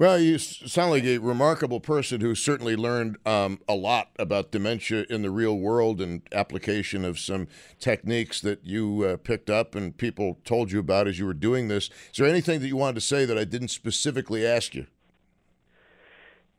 Well, 0.00 0.18
you 0.18 0.38
sound 0.38 0.92
like 0.92 1.04
a 1.04 1.18
remarkable 1.18 1.78
person 1.78 2.22
who 2.22 2.34
certainly 2.34 2.74
learned 2.74 3.18
um, 3.26 3.60
a 3.68 3.74
lot 3.74 4.08
about 4.18 4.50
dementia 4.50 5.04
in 5.10 5.20
the 5.20 5.30
real 5.30 5.58
world 5.58 6.00
and 6.00 6.22
application 6.32 7.04
of 7.04 7.18
some 7.18 7.48
techniques 7.78 8.40
that 8.40 8.64
you 8.64 9.04
uh, 9.04 9.16
picked 9.18 9.50
up 9.50 9.74
and 9.74 9.94
people 9.94 10.38
told 10.46 10.72
you 10.72 10.78
about 10.78 11.06
as 11.06 11.18
you 11.18 11.26
were 11.26 11.34
doing 11.34 11.68
this. 11.68 11.90
Is 12.12 12.16
there 12.16 12.26
anything 12.26 12.60
that 12.60 12.68
you 12.68 12.78
wanted 12.78 12.94
to 12.94 13.02
say 13.02 13.26
that 13.26 13.36
I 13.36 13.44
didn't 13.44 13.68
specifically 13.68 14.46
ask 14.46 14.74
you? 14.74 14.86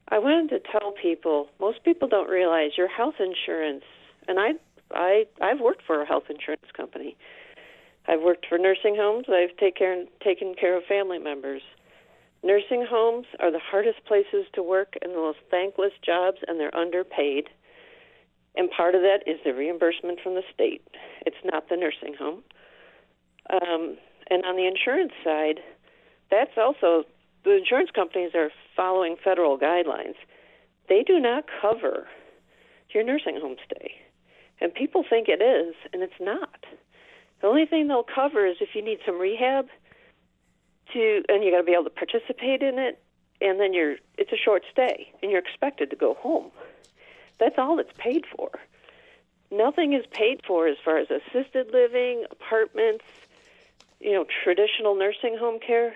I 0.10 0.20
wanted 0.20 0.50
to 0.50 0.60
tell 0.60 0.92
people. 0.92 1.48
Most 1.60 1.84
people 1.84 2.08
don't 2.08 2.30
realize 2.30 2.72
your 2.78 2.90
health 2.90 3.16
insurance, 3.20 3.86
and 4.28 4.40
I, 4.40 4.52
I, 4.94 5.26
I've 5.42 5.62
worked 5.62 5.82
for 5.88 6.00
a 6.00 6.06
health 6.06 6.26
insurance 6.30 6.66
company. 6.78 7.18
I've 8.08 8.22
worked 8.22 8.46
for 8.48 8.58
nursing 8.58 8.96
homes. 8.96 9.26
I've 9.30 9.56
take 9.58 9.76
care, 9.76 10.06
taken 10.24 10.56
care 10.60 10.78
of 10.78 10.84
family 10.86 11.20
members. 11.20 11.62
Nursing 12.44 12.86
homes 12.90 13.28
are 13.40 13.52
the 13.52 13.60
hardest 13.60 14.04
places 14.06 14.46
to 14.54 14.64
work 14.64 14.96
and 15.02 15.14
the 15.14 15.18
most 15.18 15.40
thankless 15.52 15.94
jobs, 16.04 16.40
and 16.48 16.60
they're 16.60 16.76
underpaid. 16.76 17.50
And 18.56 18.70
part 18.70 18.96
of 18.96 19.02
that 19.02 19.20
is 19.28 19.40
the 19.46 19.54
reimbursement 19.54 20.20
from 20.22 20.34
the 20.34 20.44
state. 20.54 20.82
It's 21.26 21.38
not 21.46 21.70
the 21.70 21.78
nursing 21.78 22.16
home. 22.18 22.44
Um, 23.50 23.98
and 24.30 24.44
on 24.46 24.56
the 24.56 24.66
insurance 24.66 25.14
side, 25.24 25.60
that's 26.30 26.58
also 26.58 27.04
the 27.44 27.58
insurance 27.58 27.92
companies 27.94 28.32
are 28.34 28.50
following 28.76 29.16
federal 29.24 29.58
guidelines. 29.58 30.16
They 30.90 31.04
do 31.04 31.20
not 31.20 31.46
cover 31.62 32.08
your 32.94 33.04
nursing 33.04 33.40
home 33.40 33.56
stay. 33.66 33.92
And 34.60 34.74
people 34.74 35.04
think 35.08 35.28
it 35.28 35.42
is, 35.42 35.76
and 35.94 36.04
it's 36.04 36.20
not. 36.20 36.66
The 37.42 37.48
only 37.48 37.66
thing 37.66 37.88
they'll 37.88 38.04
cover 38.04 38.46
is 38.46 38.58
if 38.62 38.70
you 38.76 38.84
need 38.84 39.00
some 39.06 39.20
rehab 39.20 39.68
to 40.94 41.24
and 41.30 41.44
you 41.44 41.52
got 41.52 41.58
to 41.58 41.64
be 41.64 41.74
able 41.74 41.86
to 41.86 41.90
participate 41.90 42.62
in 42.62 42.78
it 42.78 43.02
and 43.42 43.60
then 43.60 43.74
you're 43.74 43.96
it's 44.18 44.32
a 44.32 44.38
short 44.38 44.64
stay 44.72 45.12
and 45.22 45.32
you're 45.32 45.42
expected 45.42 45.90
to 45.90 45.96
go 45.96 46.14
home. 46.14 46.52
That's 47.40 47.56
all 47.58 47.80
it's 47.80 47.92
paid 47.98 48.26
for. 48.36 48.52
Nothing 49.50 49.94
is 49.94 50.06
paid 50.12 50.42
for 50.48 50.68
as 50.68 50.78
far 50.86 50.98
as 50.98 51.08
assisted 51.10 51.72
living, 51.74 52.26
apartments, 52.32 53.04
you 54.00 54.14
know, 54.14 54.26
traditional 54.44 54.96
nursing 54.96 55.38
home 55.38 55.60
care. 55.60 55.94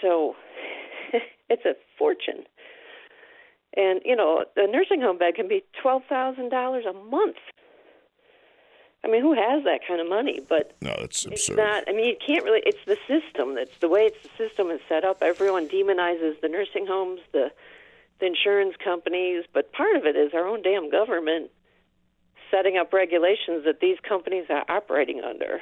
So 0.00 0.34
it's 1.50 1.64
a 1.64 1.74
fortune. 1.98 2.44
And 3.76 4.00
you 4.04 4.16
know, 4.16 4.44
a 4.56 4.66
nursing 4.66 5.02
home 5.02 5.18
bed 5.18 5.34
can 5.34 5.46
be 5.46 5.64
twelve 5.80 6.02
thousand 6.08 6.48
dollars 6.48 6.84
a 6.88 6.94
month. 6.94 7.36
I 9.04 9.08
mean, 9.08 9.22
who 9.22 9.32
has 9.32 9.64
that 9.64 9.80
kind 9.86 10.00
of 10.00 10.08
money? 10.08 10.40
But 10.46 10.76
no, 10.82 10.94
it's 10.98 11.24
absurd. 11.24 11.32
It's 11.32 11.48
not. 11.50 11.84
I 11.88 11.92
mean, 11.92 12.06
you 12.06 12.16
can't 12.24 12.44
really. 12.44 12.62
It's 12.66 12.84
the 12.84 12.98
system. 13.06 13.54
That's 13.54 13.78
the 13.80 13.88
way 13.88 14.02
it's 14.02 14.22
the 14.22 14.48
system 14.48 14.70
is 14.70 14.80
set 14.88 15.04
up. 15.04 15.22
Everyone 15.22 15.68
demonizes 15.68 16.40
the 16.40 16.48
nursing 16.48 16.86
homes, 16.86 17.20
the 17.32 17.52
the 18.20 18.26
insurance 18.26 18.74
companies, 18.82 19.44
but 19.52 19.72
part 19.72 19.94
of 19.94 20.04
it 20.04 20.16
is 20.16 20.34
our 20.34 20.46
own 20.46 20.62
damn 20.62 20.90
government 20.90 21.50
setting 22.50 22.76
up 22.76 22.92
regulations 22.92 23.64
that 23.64 23.80
these 23.80 23.98
companies 24.06 24.46
are 24.50 24.64
operating 24.68 25.20
under. 25.20 25.60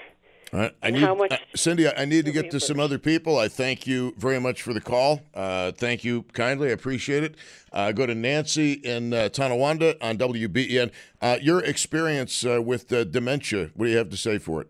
Right. 0.52 0.72
I 0.82 0.90
need, 0.90 1.02
how 1.02 1.14
much- 1.14 1.32
uh, 1.32 1.38
Cindy, 1.54 1.88
I 1.88 2.04
need 2.04 2.24
to 2.24 2.32
get 2.32 2.50
to 2.52 2.60
some 2.60 2.78
other 2.78 2.98
people. 2.98 3.38
I 3.38 3.48
thank 3.48 3.86
you 3.86 4.14
very 4.16 4.38
much 4.38 4.62
for 4.62 4.72
the 4.72 4.80
call. 4.80 5.22
Uh, 5.34 5.72
thank 5.72 6.04
you 6.04 6.22
kindly. 6.32 6.68
I 6.68 6.72
appreciate 6.72 7.24
it. 7.24 7.34
Uh, 7.72 7.92
go 7.92 8.06
to 8.06 8.14
Nancy 8.14 8.74
in 8.74 9.12
uh, 9.12 9.28
Tonawanda 9.28 9.96
on 10.00 10.18
WBEN. 10.18 10.92
Uh, 11.20 11.38
your 11.42 11.62
experience 11.64 12.44
uh, 12.46 12.62
with 12.62 12.92
uh, 12.92 13.04
dementia, 13.04 13.70
what 13.74 13.86
do 13.86 13.90
you 13.90 13.98
have 13.98 14.10
to 14.10 14.16
say 14.16 14.38
for 14.38 14.62
it? 14.62 14.68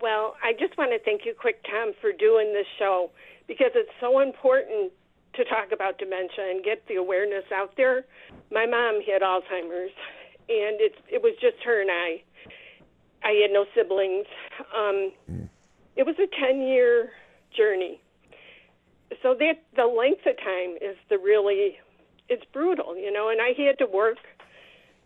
Well, 0.00 0.36
I 0.42 0.52
just 0.52 0.76
want 0.78 0.92
to 0.92 0.98
thank 0.98 1.24
you, 1.24 1.34
quick, 1.38 1.62
Tom, 1.64 1.92
for 2.00 2.12
doing 2.12 2.52
this 2.52 2.66
show 2.78 3.10
because 3.46 3.72
it's 3.74 3.90
so 4.00 4.20
important 4.20 4.92
to 5.34 5.44
talk 5.44 5.72
about 5.72 5.98
dementia 5.98 6.50
and 6.50 6.64
get 6.64 6.86
the 6.86 6.96
awareness 6.96 7.44
out 7.54 7.76
there. 7.76 8.04
My 8.50 8.66
mom 8.66 9.00
had 9.02 9.22
Alzheimer's, 9.22 9.92
and 10.48 10.80
it's 10.80 10.96
it 11.08 11.22
was 11.22 11.34
just 11.40 11.56
her 11.64 11.80
and 11.80 11.90
I. 11.90 12.22
I 13.22 13.32
had 13.42 13.50
no 13.52 13.66
siblings. 13.74 14.26
Um, 14.76 15.12
It 15.96 16.06
was 16.06 16.16
a 16.18 16.26
ten 16.40 16.62
year 16.62 17.10
journey. 17.56 18.00
So 19.22 19.34
that 19.34 19.54
the 19.76 19.86
length 19.86 20.24
of 20.26 20.36
time 20.38 20.76
is 20.80 20.96
the 21.10 21.18
really 21.18 21.76
it's 22.28 22.44
brutal, 22.52 22.96
you 22.96 23.12
know. 23.12 23.28
And 23.28 23.40
I 23.40 23.52
had 23.60 23.76
to 23.78 23.86
work, 23.86 24.18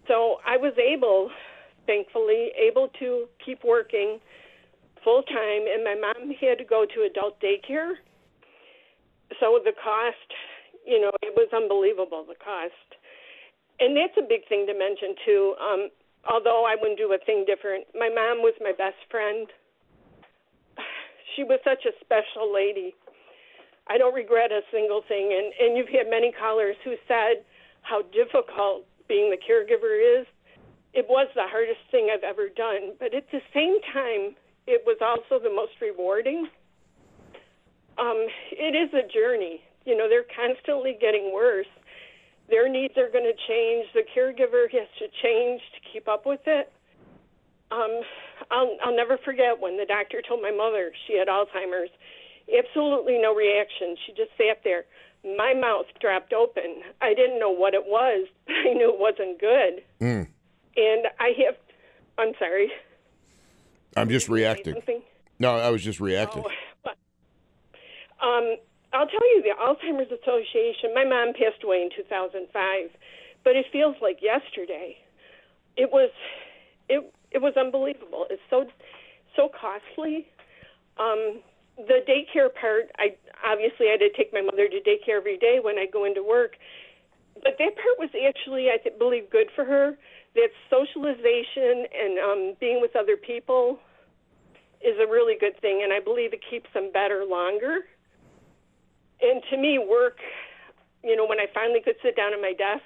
so 0.07 0.39
I 0.47 0.57
was 0.57 0.75
able, 0.79 1.31
thankfully, 1.87 2.53
able 2.55 2.89
to 3.01 3.27
keep 3.45 3.65
working 3.65 4.21
full 5.03 5.23
time, 5.23 5.65
and 5.73 5.83
my 5.83 5.95
mom 5.95 6.31
had 6.41 6.59
to 6.59 6.65
go 6.65 6.87
to 6.95 7.03
adult 7.03 7.41
daycare. 7.41 7.95
So 9.41 9.59
the 9.65 9.73
cost, 9.73 10.31
you 10.87 11.01
know, 11.01 11.11
it 11.23 11.35
was 11.35 11.49
unbelievable 11.53 12.25
the 12.29 12.37
cost, 12.37 12.89
and 13.81 13.97
that's 13.97 14.17
a 14.19 14.23
big 14.23 14.47
thing 14.49 14.67
to 14.67 14.75
mention 14.79 15.17
too. 15.25 15.55
Um, 15.61 15.89
although 16.31 16.65
I 16.65 16.77
wouldn't 16.81 16.99
do 16.99 17.13
a 17.13 17.19
thing 17.25 17.45
different, 17.47 17.87
my 17.95 18.09
mom 18.09 18.43
was 18.43 18.55
my 18.61 18.73
best 18.73 18.99
friend. 19.11 19.47
She 21.37 21.43
was 21.43 21.59
such 21.65 21.85
a 21.85 21.91
special 21.99 22.55
lady. 22.55 22.95
I 23.89 23.99
don't 23.99 24.15
regret 24.15 24.53
a 24.53 24.63
single 24.71 25.03
thing, 25.09 25.35
and 25.35 25.53
and 25.59 25.77
you've 25.77 25.89
had 25.89 26.09
many 26.09 26.31
callers 26.31 26.77
who 26.85 26.95
said 27.09 27.45
how 27.83 28.03
difficult 28.15 28.87
being 29.09 29.31
the 29.31 29.37
caregiver 29.37 29.99
is. 30.21 30.27
it 30.95 31.07
was 31.09 31.27
the 31.35 31.43
hardest 31.45 31.81
thing 31.91 32.09
I've 32.13 32.23
ever 32.23 32.49
done, 32.49 32.95
but 33.01 33.13
at 33.15 33.27
the 33.33 33.41
same 33.53 33.81
time, 33.93 34.37
it 34.67 34.83
was 34.87 34.97
also 35.03 35.43
the 35.43 35.51
most 35.51 35.73
rewarding. 35.83 36.47
Um, 37.99 38.27
it 38.53 38.75
is 38.75 38.95
a 38.95 39.07
journey. 39.13 39.61
You 39.85 39.97
know, 39.97 40.09
they're 40.09 40.25
constantly 40.35 40.97
getting 41.01 41.33
worse. 41.35 41.67
Their 42.49 42.69
needs 42.69 42.97
are 42.97 43.09
going 43.11 43.25
to 43.25 43.37
change. 43.49 43.87
The 43.95 44.05
caregiver 44.17 44.71
has 44.71 44.89
to 44.99 45.09
change 45.23 45.61
to 45.75 45.93
keep 45.93 46.09
up 46.09 46.27
with 46.27 46.41
it. 46.47 46.73
Um, 47.71 48.01
I'll, 48.51 48.77
I'll 48.85 48.97
never 48.97 49.19
forget 49.25 49.59
when 49.61 49.79
the 49.79 49.87
doctor 49.87 50.23
told 50.27 50.43
my 50.43 50.51
mother 50.51 50.93
she 51.07 51.19
had 51.19 51.29
Alzheimer's. 51.29 51.91
Absolutely 52.53 53.19
no 53.19 53.35
reaction. 53.35 53.97
She 54.07 54.13
just 54.13 54.31
sat 54.37 54.61
there. 54.63 54.85
My 55.25 55.55
mouth 55.55 55.87
dropped 56.01 56.35
open. 56.35 56.83
I 57.01 57.15
didn't 57.15 57.41
know 57.41 57.51
what 57.51 57.73
it 57.73 57.85
was, 57.87 58.29
but 58.47 58.53
I 58.69 58.75
knew 58.75 58.93
it 58.93 59.01
wasn't 59.01 59.41
good. 59.41 59.83
Mm. 60.01 60.29
And 60.77 61.07
I 61.19 61.33
have, 61.47 61.57
I'm 62.19 62.35
sorry. 62.39 62.71
I'm 63.97 64.11
just 64.11 64.29
reacting. 64.29 64.75
No, 65.39 65.57
I 65.57 65.71
was 65.71 65.83
just 65.83 66.01
reacting. 66.01 66.45
Oh, 66.45 66.51
but, 66.85 66.97
um, 68.25 68.57
I'll 68.95 69.09
tell 69.09 69.27
you, 69.35 69.43
the 69.43 69.55
Alzheimer's 69.59 70.13
Association. 70.13 70.95
My 70.95 71.05
mom 71.05 71.35
passed 71.35 71.63
away 71.65 71.83
in 71.83 71.91
2005, 71.97 72.47
but 73.43 73.57
it 73.57 73.67
feels 73.73 73.97
like 74.01 74.23
yesterday. 74.23 74.97
It 75.77 75.91
was, 75.91 76.11
it 76.89 77.03
it 77.33 77.43
was 77.43 77.55
unbelievable. 77.59 78.27
It's 78.31 78.43
so 78.49 78.67
so 79.37 79.51
costly. 79.51 80.29
Um, 80.97 81.43
the 81.77 82.07
daycare 82.07 82.55
part, 82.55 82.95
I 82.99 83.17
obviously 83.45 83.89
I 83.89 83.99
had 83.99 84.01
to 84.07 84.13
take 84.17 84.33
my 84.33 84.41
mother 84.41 84.69
to 84.69 84.79
daycare 84.87 85.19
every 85.19 85.37
day 85.39 85.59
when 85.61 85.77
I 85.77 85.87
go 85.93 86.05
into 86.05 86.23
work, 86.23 86.55
but 87.35 87.59
that 87.59 87.75
part 87.75 87.99
was 87.99 88.11
actually 88.15 88.71
I 88.71 88.79
th- 88.79 88.99
believe 88.99 89.29
good 89.31 89.49
for 89.57 89.65
her. 89.65 89.99
That 90.37 90.51
socialization 90.71 91.87
and 91.91 92.19
um, 92.19 92.55
being 92.61 92.81
with 92.81 92.95
other 92.97 93.17
people 93.17 93.79
is 94.81 94.95
a 95.03 95.07
really 95.11 95.35
good 95.39 95.61
thing, 95.61 95.81
and 95.83 95.93
I 95.93 96.01
believe 96.01 96.33
it 96.33 96.41
keeps 96.49 96.67
them 96.75 96.91
better 96.93 97.25
longer. 97.25 97.83
And 99.25 99.43
to 99.51 99.57
me, 99.57 99.79
work, 99.79 100.19
you 101.03 101.17
know, 101.17 101.25
when 101.25 101.41
I 101.41 101.47
finally 101.55 101.81
could 101.81 101.97
sit 102.03 102.15
down 102.15 102.35
at 102.35 102.41
my 102.41 102.53
desk, 102.53 102.85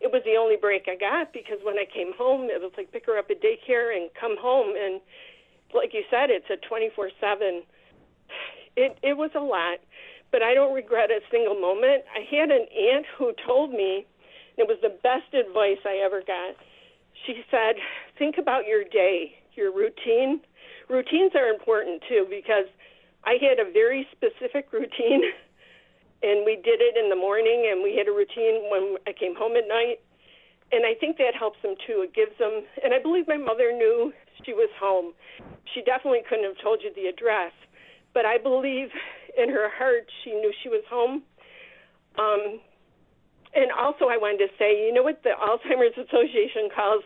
it 0.00 0.10
was 0.10 0.22
the 0.26 0.34
only 0.34 0.56
break 0.56 0.86
I 0.90 0.98
got 0.98 1.32
because 1.32 1.58
when 1.62 1.78
I 1.78 1.86
came 1.86 2.12
home, 2.18 2.50
it 2.50 2.60
was 2.60 2.72
like 2.76 2.90
pick 2.90 3.06
her 3.06 3.18
up 3.18 3.30
at 3.30 3.42
daycare 3.42 3.94
and 3.94 4.10
come 4.18 4.36
home. 4.38 4.74
And 4.74 5.00
like 5.74 5.94
you 5.94 6.02
said, 6.10 6.30
it's 6.30 6.50
a 6.50 6.58
24 6.66 7.10
7. 7.20 7.62
It, 8.76 8.98
it 9.02 9.16
was 9.16 9.30
a 9.34 9.42
lot, 9.42 9.78
but 10.30 10.42
I 10.42 10.54
don't 10.54 10.74
regret 10.74 11.10
a 11.10 11.18
single 11.30 11.58
moment. 11.58 12.04
I 12.14 12.22
had 12.30 12.50
an 12.50 12.66
aunt 12.70 13.06
who 13.18 13.32
told 13.46 13.70
me, 13.70 14.06
and 14.54 14.58
it 14.58 14.68
was 14.68 14.78
the 14.82 14.94
best 15.02 15.34
advice 15.34 15.82
I 15.86 16.02
ever 16.04 16.22
got. 16.22 16.54
She 17.26 17.42
said, 17.50 17.74
think 18.18 18.38
about 18.38 18.66
your 18.66 18.84
day, 18.84 19.34
your 19.54 19.74
routine. 19.74 20.40
Routines 20.88 21.32
are 21.34 21.50
important 21.50 22.02
too 22.08 22.26
because 22.30 22.70
I 23.24 23.34
had 23.42 23.58
a 23.58 23.70
very 23.70 24.06
specific 24.14 24.68
routine 24.72 25.22
and 26.22 26.44
we 26.44 26.56
did 26.56 26.80
it 26.80 26.96
in 26.96 27.10
the 27.10 27.16
morning 27.16 27.68
and 27.70 27.82
we 27.82 27.96
had 27.96 28.08
a 28.08 28.12
routine 28.12 28.70
when 28.70 28.96
I 29.06 29.12
came 29.12 29.34
home 29.36 29.56
at 29.56 29.68
night. 29.68 30.00
And 30.70 30.84
I 30.84 30.92
think 30.94 31.16
that 31.16 31.34
helps 31.34 31.62
them 31.62 31.76
too. 31.86 32.04
It 32.04 32.12
gives 32.12 32.36
them, 32.38 32.62
and 32.84 32.92
I 32.92 33.00
believe 33.00 33.26
my 33.26 33.38
mother 33.38 33.72
knew 33.72 34.12
she 34.44 34.52
was 34.52 34.68
home. 34.78 35.14
She 35.72 35.80
definitely 35.80 36.20
couldn't 36.28 36.44
have 36.44 36.60
told 36.62 36.82
you 36.82 36.92
the 36.94 37.08
address, 37.08 37.52
but 38.12 38.26
I 38.26 38.36
believe 38.36 38.90
in 39.38 39.48
her 39.48 39.70
heart 39.70 40.10
she 40.22 40.32
knew 40.32 40.52
she 40.62 40.68
was 40.68 40.84
home. 40.90 41.22
Um, 42.18 42.60
and 43.54 43.72
also, 43.72 44.06
I 44.06 44.18
wanted 44.18 44.44
to 44.44 44.48
say, 44.58 44.84
you 44.86 44.92
know 44.92 45.02
what 45.02 45.22
the 45.22 45.30
Alzheimer's 45.30 45.96
Association 45.96 46.68
calls 46.74 47.02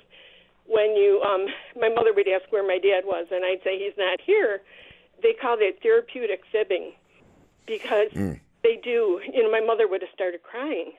when 0.67 0.97
you, 0.97 1.23
um, 1.23 1.47
my 1.81 1.89
mother 1.89 2.13
would 2.15 2.27
ask 2.27 2.51
where 2.51 2.67
my 2.67 2.79
dad 2.79 3.05
was, 3.05 3.27
and 3.31 3.45
I'd 3.45 3.63
say 3.63 3.79
he's 3.79 3.97
not 3.97 4.21
here. 4.21 4.61
They 5.23 5.35
call 5.35 5.57
that 5.59 5.83
therapeutic 5.83 6.43
fibbing 6.51 6.93
because 7.67 8.11
Mm. 8.11 8.41
They 8.63 8.79
do. 8.83 9.21
You 9.33 9.43
know, 9.43 9.51
my 9.51 9.61
mother 9.61 9.89
would 9.89 10.03
have 10.03 10.11
started 10.15 10.43
crying. 10.43 10.93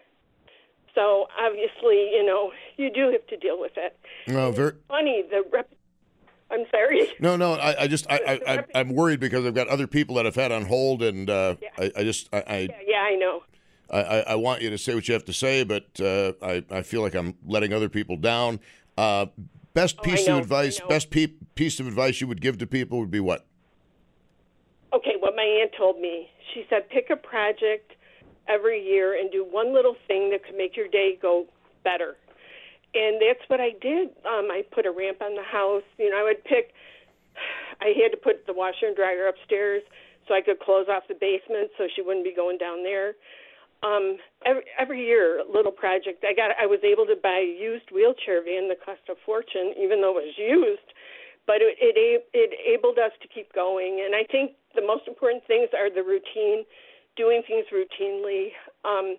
So 0.96 1.28
obviously, 1.40 2.12
you 2.14 2.24
know, 2.26 2.52
you 2.78 2.92
do 2.92 3.12
have 3.12 3.26
to 3.28 3.38
deal 3.38 3.60
with 3.60 3.72
it. 3.78 3.98
No, 4.28 4.52
very. 4.52 4.74
Funny, 4.88 5.24
the 5.30 5.44
rep. 5.52 5.70
I'm 6.52 6.66
sorry. 6.70 7.10
No, 7.20 7.36
no. 7.36 7.54
I, 7.54 7.84
I 7.84 7.88
just, 7.88 8.06
I, 8.10 8.40
I, 8.48 8.80
I'm 8.80 8.94
worried 8.94 9.20
because 9.20 9.46
I've 9.46 9.56
got 9.56 9.68
other 9.70 9.88
people 9.88 10.16
that 10.16 10.28
I've 10.28 10.36
had 10.36 10.52
on 10.52 10.66
hold, 10.66 11.02
and 11.02 11.30
uh, 11.30 11.56
I, 11.80 11.92
I 11.98 12.04
just, 12.04 12.30
I, 12.32 12.44
I, 12.46 12.58
Yeah, 12.60 12.76
yeah, 12.86 13.02
I 13.02 13.16
know. 13.16 13.44
I, 13.90 14.00
I 14.00 14.20
I 14.20 14.36
want 14.36 14.62
you 14.62 14.70
to 14.70 14.78
say 14.78 14.94
what 14.96 15.08
you 15.08 15.14
have 15.14 15.26
to 15.26 15.34
say, 15.34 15.64
but 15.64 15.86
uh, 16.00 16.34
I, 16.42 16.64
I 16.70 16.82
feel 16.84 17.02
like 17.02 17.16
I'm 17.16 17.36
letting 17.46 17.74
other 17.74 17.90
people 17.90 18.18
down. 18.18 18.60
Uh, 18.98 19.28
best 19.74 19.98
Oh, 20.00 20.04
piece 20.04 20.28
know, 20.28 20.38
of 20.38 20.44
advice, 20.44 20.80
best 20.88 21.10
pe- 21.10 21.34
piece 21.56 21.80
of 21.80 21.88
advice 21.88 22.22
you 22.22 22.28
would 22.28 22.42
give 22.42 22.58
to 22.60 22.68
people 22.68 23.00
would 23.00 23.12
be 23.12 23.20
what? 23.20 23.46
Okay, 24.94 25.16
what 25.20 25.36
my 25.36 25.44
aunt 25.44 25.72
told 25.76 26.00
me, 26.00 26.30
she 26.54 26.66
said 26.70 26.90
pick 26.90 27.10
a 27.10 27.16
project 27.16 27.94
every 28.48 28.84
year 28.84 29.20
and 29.20 29.32
do 29.32 29.46
one 29.50 29.74
little 29.74 29.96
thing 30.08 30.30
that 30.32 30.46
could 30.46 30.58
make 30.58 30.76
your 30.76 30.88
day 30.88 31.18
go 31.22 31.46
better. 31.84 32.16
And 32.94 33.20
that's 33.22 33.42
what 33.48 33.60
I 33.60 33.72
did. 33.82 34.10
Um, 34.26 34.52
I 34.52 34.64
put 34.72 34.86
a 34.86 34.92
ramp 34.92 35.22
on 35.22 35.36
the 35.36 35.44
house. 35.44 35.84
You 35.98 36.12
know, 36.12 36.18
I 36.18 36.24
would 36.24 36.44
pick. 36.44 36.74
I 37.82 37.94
had 37.98 38.12
to 38.12 38.18
put 38.18 38.46
the 38.46 38.54
washer 38.54 38.86
and 38.86 38.96
dryer 38.96 39.28
upstairs 39.28 39.82
so 40.28 40.36
I 40.36 40.42
could 40.42 40.60
close 40.60 40.86
off 40.88 41.04
the 41.08 41.16
basement 41.16 41.72
so 41.78 41.88
she 41.96 42.02
wouldn't 42.02 42.24
be 42.24 42.34
going 42.36 42.58
down 42.58 42.84
there. 42.84 43.16
Um, 43.82 44.18
every, 44.46 44.64
every 44.80 45.06
year, 45.06 45.42
a 45.42 45.52
little 45.52 45.72
project. 45.72 46.24
I 46.24 46.34
got. 46.34 46.52
I 46.62 46.66
was 46.66 46.80
able 46.86 47.06
to 47.08 47.16
buy 47.22 47.44
a 47.44 47.50
used 47.50 47.90
wheelchair 47.92 48.44
van 48.44 48.70
that 48.70 48.86
cost 48.86 49.02
a 49.10 49.16
fortune, 49.26 49.74
even 49.76 50.00
though 50.00 50.16
it 50.20 50.30
was 50.30 50.38
used. 50.38 50.94
But 51.46 51.58
it 51.62 51.76
it, 51.80 52.28
it 52.34 52.54
enabled 52.66 52.98
us 52.98 53.12
to 53.22 53.28
keep 53.28 53.54
going. 53.54 54.02
And 54.06 54.16
I 54.16 54.24
think 54.24 54.52
the 54.76 54.82
most 54.82 55.08
important 55.08 55.44
things 55.46 55.70
are 55.78 55.90
the 55.90 56.04
routine, 56.04 56.66
doing 57.16 57.44
things 57.48 57.66
routinely. 57.72 58.52
Um, 58.86 59.18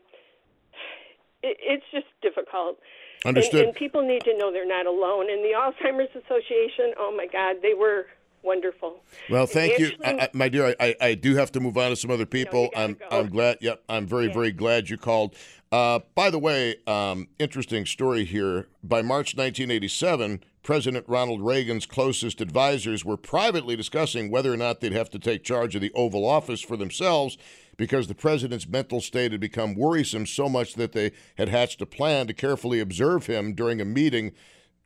it, 1.42 1.56
it's 1.60 1.84
just 1.92 2.06
difficult. 2.22 2.78
And- 3.24 3.36
Understood. 3.36 3.66
And, 3.66 3.74
people 3.74 4.02
need 4.02 4.22
to 4.24 4.36
know 4.36 4.52
they're 4.52 4.66
not 4.66 4.86
alone. 4.86 5.30
And 5.30 5.42
the 5.44 5.52
Alzheimer's 5.56 6.14
Association, 6.14 6.92
oh 6.98 7.14
my 7.16 7.26
God, 7.26 7.56
they 7.62 7.74
were 7.74 8.06
wonderful. 8.44 9.02
Well, 9.30 9.46
thank 9.46 9.78
you, 9.78 9.92
I, 10.04 10.12
I, 10.12 10.28
my 10.32 10.48
dear. 10.48 10.74
I, 10.78 10.94
I 11.00 11.14
do 11.14 11.34
have 11.36 11.50
to 11.52 11.60
move 11.60 11.76
on 11.76 11.90
to 11.90 11.96
some 11.96 12.10
other 12.10 12.26
people. 12.26 12.70
I'm 12.76 12.96
I'm 13.10 13.28
glad. 13.28 13.58
Yep, 13.60 13.82
I'm 13.88 14.06
very 14.06 14.28
very 14.28 14.52
glad 14.52 14.90
you 14.90 14.96
called. 14.96 15.34
Uh, 15.72 15.98
by 16.14 16.30
the 16.30 16.38
way, 16.38 16.76
um, 16.86 17.26
interesting 17.38 17.84
story 17.84 18.24
here. 18.24 18.68
By 18.84 19.02
March 19.02 19.34
1987, 19.34 20.44
President 20.62 21.04
Ronald 21.08 21.44
Reagan's 21.44 21.84
closest 21.84 22.40
advisors 22.40 23.04
were 23.04 23.16
privately 23.16 23.74
discussing 23.74 24.30
whether 24.30 24.52
or 24.52 24.56
not 24.56 24.80
they'd 24.80 24.92
have 24.92 25.10
to 25.10 25.18
take 25.18 25.42
charge 25.42 25.74
of 25.74 25.80
the 25.80 25.92
Oval 25.94 26.24
Office 26.24 26.60
for 26.60 26.76
themselves 26.76 27.36
because 27.76 28.06
the 28.06 28.14
president's 28.14 28.68
mental 28.68 29.00
state 29.00 29.32
had 29.32 29.40
become 29.40 29.74
worrisome 29.74 30.26
so 30.26 30.48
much 30.48 30.74
that 30.74 30.92
they 30.92 31.10
had 31.36 31.48
hatched 31.48 31.82
a 31.82 31.86
plan 31.86 32.26
to 32.28 32.32
carefully 32.32 32.80
observe 32.80 33.26
him 33.26 33.52
during 33.52 33.80
a 33.80 33.84
meeting 33.84 34.32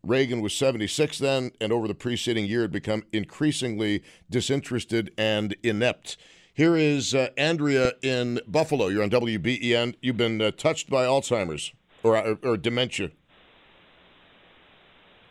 Reagan 0.09 0.41
was 0.41 0.55
76 0.55 1.19
then, 1.19 1.53
and 1.61 1.71
over 1.71 1.87
the 1.87 1.95
preceding 1.95 2.47
year 2.47 2.63
had 2.63 2.73
become 2.73 3.05
increasingly 3.13 4.03
disinterested 4.31 5.13
and 5.19 5.55
inept. 5.63 6.17
Here 6.55 6.77
is 6.77 7.15
uh, 7.15 7.29
Andrea 7.37 7.93
in 8.03 8.41
Buffalo. 8.49 8.89
You're 8.89 9.03
on 9.03 9.11
WBEN. 9.11 9.95
You've 10.01 10.17
been 10.17 10.41
uh, 10.41 10.51
touched 10.53 10.89
by 10.89 11.05
Alzheimer's 11.05 11.73
or, 12.03 12.17
or, 12.17 12.39
or 12.43 12.57
dementia. 12.57 13.11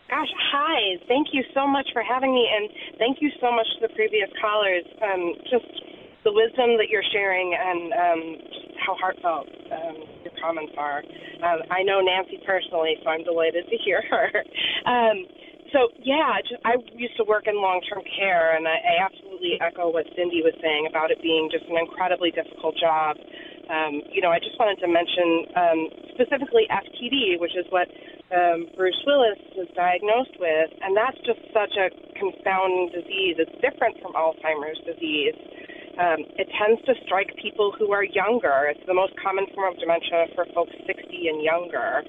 Gosh, 0.09 0.29
hi. 0.51 0.97
Thank 1.07 1.29
you 1.33 1.43
so 1.53 1.67
much 1.67 1.87
for 1.91 2.03
having 2.03 2.33
me, 2.33 2.47
and 2.55 2.69
thank 2.99 3.17
you 3.19 3.31
so 3.41 3.51
much 3.51 3.65
to 3.79 3.87
the 3.87 3.93
previous 3.95 4.29
callers. 4.39 4.85
Um, 5.01 5.33
just 5.49 5.65
the 6.27 6.35
wisdom 6.35 6.75
that 6.75 6.91
you're 6.91 7.07
sharing 7.15 7.55
and 7.55 7.79
um, 7.95 8.21
how 8.83 8.93
heartfelt 8.99 9.47
um, 9.71 9.95
your 10.27 10.35
comments 10.43 10.75
are. 10.75 10.99
Um, 11.39 11.63
I 11.71 11.87
know 11.87 12.03
Nancy 12.03 12.43
personally, 12.43 12.99
so 12.99 13.07
I'm 13.07 13.23
delighted 13.23 13.63
to 13.71 13.77
hear 13.79 14.03
her. 14.11 14.27
Um, 14.87 15.27
so, 15.75 15.91
yeah, 15.99 16.39
just, 16.47 16.63
I 16.63 16.79
used 16.95 17.19
to 17.19 17.27
work 17.27 17.43
in 17.43 17.59
long 17.59 17.83
term 17.91 17.99
care, 18.15 18.55
and 18.55 18.63
I, 18.63 18.79
I 18.79 18.93
absolutely 19.03 19.59
echo 19.59 19.91
what 19.91 20.07
Cindy 20.15 20.39
was 20.39 20.55
saying 20.63 20.87
about 20.87 21.11
it 21.11 21.19
being 21.19 21.51
just 21.51 21.67
an 21.67 21.75
incredibly 21.75 22.31
difficult 22.31 22.79
job. 22.79 23.19
Um, 23.67 23.99
you 24.07 24.23
know, 24.23 24.31
I 24.31 24.39
just 24.39 24.55
wanted 24.55 24.79
to 24.79 24.87
mention 24.87 25.27
um, 25.59 25.79
specifically 26.15 26.71
FTD, 26.71 27.35
which 27.43 27.51
is 27.59 27.67
what 27.67 27.91
um, 28.31 28.71
Bruce 28.79 28.95
Willis 29.03 29.39
was 29.59 29.67
diagnosed 29.75 30.39
with, 30.39 30.71
and 30.79 30.95
that's 30.95 31.19
just 31.27 31.43
such 31.51 31.75
a 31.75 31.91
confounding 32.15 32.87
disease. 32.95 33.35
It's 33.35 33.55
different 33.59 33.99
from 33.99 34.15
Alzheimer's 34.15 34.79
disease. 34.87 35.35
Um, 35.99 36.19
it 36.37 36.47
tends 36.57 36.79
to 36.85 36.93
strike 37.05 37.35
people 37.41 37.73
who 37.77 37.91
are 37.91 38.03
younger. 38.03 38.67
It's 38.69 38.85
the 38.85 38.93
most 38.93 39.13
common 39.21 39.47
form 39.55 39.73
of 39.73 39.79
dementia 39.79 40.27
for 40.35 40.45
folks 40.53 40.73
60 40.85 41.27
and 41.27 41.41
younger, 41.41 42.03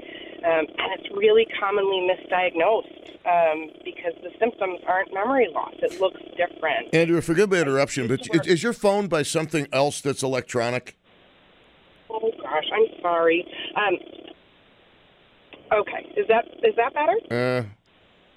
um, 0.45 0.67
and 0.77 0.89
it's 1.01 1.09
really 1.17 1.47
commonly 1.59 2.07
misdiagnosed 2.07 3.17
um, 3.25 3.71
because 3.85 4.13
the 4.23 4.31
symptoms 4.39 4.81
aren't 4.87 5.13
memory 5.15 5.49
loss. 5.55 5.73
It 5.79 5.99
looks 6.01 6.21
different. 6.37 6.95
Andrea, 6.95 7.23
forgive 7.23 7.51
my 7.51 7.59
interruption, 7.61 8.09
but 8.09 8.21
is, 8.35 8.47
is 8.47 8.63
your 8.63 8.75
phone 8.75 9.09
by 9.09 9.23
something 9.23 9.67
else 9.73 10.03
that's 10.03 10.23
electronic? 10.23 10.99
Oh 12.11 12.31
gosh, 12.43 12.65
I'm 12.73 13.01
sorry. 13.01 13.47
Um, 13.75 13.95
okay, 15.81 16.13
is 16.17 16.27
that 16.29 16.45
is 16.63 16.75
that 16.77 16.93
better? 16.95 17.17
Uh, 17.31 17.69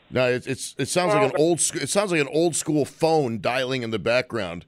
No, 0.10 0.30
it's, 0.30 0.48
it's 0.48 0.76
it 0.78 0.88
sounds 0.88 1.14
like 1.14 1.34
an 1.34 1.38
old 1.38 1.60
it 1.76 1.90
sounds 1.90 2.12
like 2.12 2.22
an 2.22 2.30
old 2.32 2.56
school 2.56 2.86
phone 2.86 3.40
dialing 3.40 3.84
in 3.84 3.92
the 3.92 4.00
background. 4.00 4.66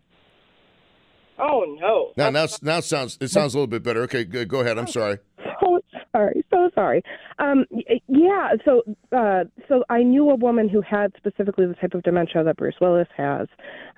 Oh 1.39 1.65
no. 1.79 2.11
Now 2.17 2.29
now 2.29 2.45
now 2.61 2.77
it 2.77 2.83
sounds 2.83 3.17
it 3.21 3.29
sounds 3.29 3.53
a 3.53 3.57
little 3.57 3.67
bit 3.67 3.83
better. 3.83 4.01
Okay, 4.03 4.23
go, 4.23 4.45
go 4.45 4.59
ahead. 4.61 4.77
I'm 4.77 4.87
sorry. 4.87 5.17
So 5.61 5.79
sorry, 6.11 6.43
so 6.51 6.69
sorry. 6.75 7.01
Um, 7.39 7.65
y- 7.71 7.99
yeah, 8.07 8.51
so 8.63 8.83
uh, 9.15 9.45
so 9.67 9.83
I 9.89 10.03
knew 10.03 10.29
a 10.29 10.35
woman 10.35 10.69
who 10.69 10.81
had 10.81 11.13
specifically 11.17 11.65
the 11.65 11.73
type 11.73 11.93
of 11.93 12.03
dementia 12.03 12.43
that 12.43 12.57
Bruce 12.57 12.75
Willis 12.79 13.07
has, 13.17 13.47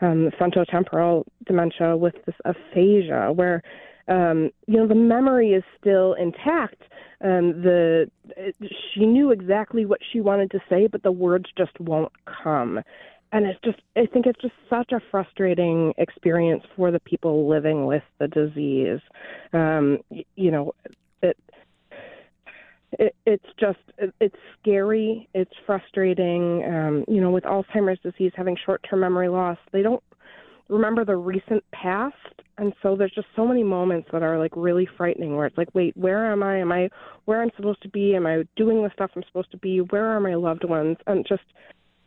um, 0.01 0.31
frontotemporal 0.39 1.23
dementia 1.45 1.97
with 1.97 2.15
this 2.25 2.35
aphasia, 2.45 3.31
where 3.33 3.61
um, 4.07 4.51
you 4.67 4.77
know 4.77 4.87
the 4.87 4.95
memory 4.95 5.51
is 5.51 5.63
still 5.79 6.13
intact. 6.13 6.81
Um, 7.21 7.61
the 7.63 8.09
she 8.93 9.05
knew 9.05 9.31
exactly 9.31 9.85
what 9.85 9.99
she 10.11 10.19
wanted 10.21 10.51
to 10.51 10.59
say, 10.69 10.87
but 10.87 11.03
the 11.03 11.11
words 11.11 11.45
just 11.57 11.79
won't 11.79 12.11
come. 12.43 12.81
And 13.35 13.45
it's 13.45 13.59
just, 13.65 13.79
I 13.97 14.05
think 14.05 14.27
it's 14.27 14.39
just 14.39 14.53
such 14.69 14.93
a 14.93 15.01
frustrating 15.11 15.93
experience 15.97 16.63
for 16.77 16.89
the 16.89 17.01
people 17.01 17.49
living 17.49 17.85
with 17.85 18.03
the 18.17 18.29
disease. 18.29 19.01
Um, 19.51 19.97
you 20.37 20.51
know, 20.51 20.71
it, 21.21 21.37
it, 22.93 23.13
it's 23.25 23.45
just 23.59 23.79
it- 23.97 24.15
it's 24.21 24.37
scary. 24.61 25.27
It's 25.33 25.51
frustrating. 25.65 26.63
Um 26.63 27.03
you 27.09 27.19
know 27.19 27.29
with 27.29 27.43
alzheimer's 27.43 27.99
disease 27.99 28.31
having 28.37 28.55
short 28.65 28.85
term 28.89 29.01
memory 29.01 29.27
loss 29.27 29.57
they 29.73 29.81
don't 29.81 30.01
remember 30.69 31.03
the 31.03 31.17
recent 31.17 31.61
past. 31.73 32.15
And 32.57 32.71
so 32.81 32.95
there's 32.95 33.11
just 33.11 33.27
so 33.35 33.45
many 33.45 33.63
moments 33.63 34.07
that 34.13 34.23
are 34.23 34.39
like 34.39 34.53
really 34.55 34.87
frightening 34.95 35.35
where 35.35 35.45
it's 35.45 35.57
like 35.57 35.67
wait 35.73 35.97
where 35.97 36.31
am 36.31 36.41
i? 36.41 36.59
Am 36.59 36.71
i 36.71 36.89
where 37.25 37.41
i'm 37.41 37.51
supposed 37.57 37.81
to 37.81 37.89
be? 37.89 38.15
Am 38.15 38.25
i 38.25 38.45
doing 38.55 38.81
the 38.81 38.91
stuff 38.93 39.11
i'm 39.17 39.23
supposed 39.27 39.51
to 39.51 39.57
be? 39.57 39.81
Where 39.81 40.05
are 40.05 40.21
my 40.21 40.35
loved 40.35 40.63
ones? 40.63 40.95
And 41.05 41.25
just 41.27 41.43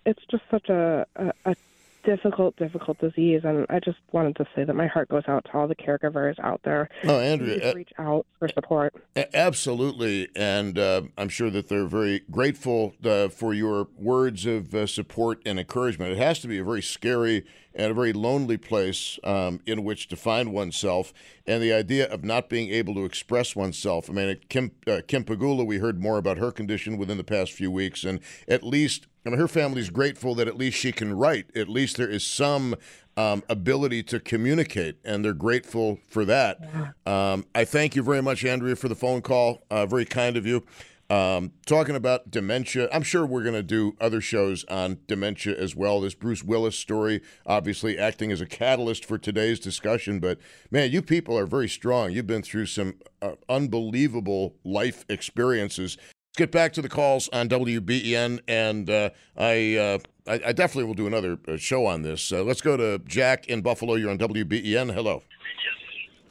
it's 0.09 0.25
just 0.31 0.42
such 0.51 0.68
a 0.71 1.07
a, 1.16 1.33
a 1.44 1.57
difficult 2.05 2.57
difficult 2.57 2.99
disease 2.99 3.42
and 3.44 3.66
i 3.68 3.79
just 3.79 3.99
wanted 4.12 4.35
to 4.35 4.47
say 4.55 4.64
that 4.64 4.75
my 4.75 4.87
heart 4.87 5.09
goes 5.09 5.25
out 5.29 5.44
to 5.44 5.53
all 5.53 5.68
the 5.68 5.75
caregivers 5.75 6.38
out 6.38 6.61
there 6.62 6.88
No, 7.05 7.18
Andrea, 7.18 7.71
uh, 7.71 7.75
reach 7.75 7.92
out 7.99 8.25
for 8.38 8.49
support 8.49 8.94
Absolutely, 9.35 10.29
and 10.37 10.79
uh, 10.79 11.03
I'm 11.16 11.29
sure 11.29 11.51
that 11.51 11.68
they're 11.68 11.87
very 11.87 12.21
grateful 12.31 12.94
uh, 13.05 13.29
for 13.29 13.53
your 13.53 13.88
words 13.97 14.47
of 14.47 14.75
uh, 14.75 14.87
support 14.87 15.42
and 15.44 15.59
encouragement. 15.59 16.12
It 16.12 16.18
has 16.18 16.38
to 16.40 16.49
be 16.49 16.59
a 16.59 16.64
very 16.64 16.83
scary 16.83 17.44
and 17.75 17.90
a 17.90 17.94
very 17.94 18.12
lonely 18.12 18.59
place 18.59 19.18
um, 19.25 19.61
in 19.66 19.83
which 19.83 20.09
to 20.09 20.16
find 20.16 20.53
oneself, 20.53 21.12
and 21.47 21.62
the 21.62 21.73
idea 21.73 22.09
of 22.09 22.25
not 22.25 22.49
being 22.49 22.71
able 22.71 22.94
to 22.94 23.05
express 23.05 23.57
oneself. 23.57 24.09
I 24.09 24.12
mean, 24.12 24.37
Kim 24.49 24.71
uh, 24.87 25.01
Kim 25.07 25.25
Pagula, 25.25 25.66
we 25.66 25.79
heard 25.79 26.01
more 26.01 26.18
about 26.18 26.38
her 26.38 26.53
condition 26.53 26.97
within 26.97 27.16
the 27.16 27.25
past 27.25 27.53
few 27.53 27.71
weeks, 27.71 28.05
and 28.05 28.21
at 28.47 28.62
least. 28.62 29.08
I 29.26 29.31
mean, 29.31 29.38
her 29.38 29.48
family's 29.48 29.90
grateful 29.90 30.35
that 30.37 30.48
at 30.48 30.57
least 30.57 30.78
she 30.78 30.92
can 30.92 31.12
write. 31.12 31.54
At 31.57 31.68
least 31.68 31.96
there 31.96 32.09
is 32.09 32.24
some 32.24 32.76
um, 33.16 33.42
ability 33.48 34.04
to 34.04 34.20
communicate, 34.20 34.96
and 35.04 35.24
they're 35.24 35.33
grateful 35.35 35.98
for 36.09 36.24
that. 36.24 36.61
Um, 37.04 37.44
I 37.54 37.64
thank 37.64 37.96
you 37.96 38.02
very 38.02 38.22
much, 38.22 38.44
Andrea, 38.44 38.76
for 38.76 38.88
the 38.88 38.94
phone 38.94 39.22
call. 39.22 39.64
Uh, 39.70 39.87
very 39.87 40.04
kind 40.04 40.37
of 40.37 40.46
you. 40.46 40.64
Um, 41.11 41.52
talking 41.64 41.96
about 41.96 42.31
dementia, 42.31 42.87
I'm 42.92 43.02
sure 43.02 43.24
we're 43.24 43.42
going 43.42 43.54
to 43.54 43.62
do 43.62 43.96
other 43.98 44.20
shows 44.20 44.64
on 44.66 44.98
dementia 45.07 45.57
as 45.59 45.74
well. 45.74 46.02
This 46.02 46.14
Bruce 46.14 46.44
Willis 46.44 46.78
story, 46.78 47.22
obviously 47.46 47.98
acting 47.98 48.31
as 48.31 48.42
a 48.42 48.46
catalyst 48.46 49.07
for 49.07 49.16
today's 49.16 49.59
discussion. 49.59 50.20
But 50.20 50.38
man, 50.70 50.90
you 50.90 51.00
people 51.00 51.37
are 51.38 51.46
very 51.46 51.68
strong. 51.68 52.12
You've 52.12 52.26
been 52.26 52.42
through 52.42 52.66
some 52.66 52.96
uh, 53.22 53.33
unbelievable 53.48 54.57
life 54.64 55.07
experiences. 55.09 55.96
Get 56.38 56.53
back 56.53 56.72
to 56.74 56.83
the 56.83 56.88
calls 56.88 57.29
on 57.33 57.48
WBEN, 57.48 58.38
and 58.46 58.88
uh, 58.88 59.11
I, 59.37 59.74
uh, 59.74 59.98
I 60.29 60.35
I 60.35 60.53
definitely 60.53 60.85
will 60.85 60.94
do 60.94 61.09
another 61.09 61.37
uh, 61.48 61.57
show 61.57 61.85
on 61.85 62.03
this. 62.03 62.31
Uh, 62.31 62.44
let's 62.44 62.61
go 62.61 62.77
to 62.77 63.01
Jack 63.09 63.48
in 63.48 63.61
Buffalo. 63.61 63.96
You're 63.96 64.12
on 64.12 64.18
WBEN. 64.18 64.94
Hello. 64.94 65.24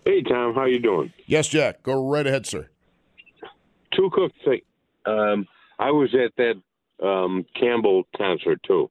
Hey 0.06 0.22
Tom, 0.22 0.56
how 0.56 0.64
you 0.64 0.80
doing? 0.80 1.12
Yes, 1.26 1.50
Jack. 1.50 1.84
Go 1.84 2.10
right 2.10 2.26
ahead, 2.26 2.46
sir. 2.46 2.70
Two 3.98 4.10
quick 4.10 4.32
thing. 4.46 4.62
Um, 5.06 5.46
I 5.78 5.92
was 5.92 6.16
at 6.16 6.32
that 6.38 7.06
um, 7.06 7.46
Campbell 7.60 8.08
concert 8.16 8.62
too, 8.66 8.90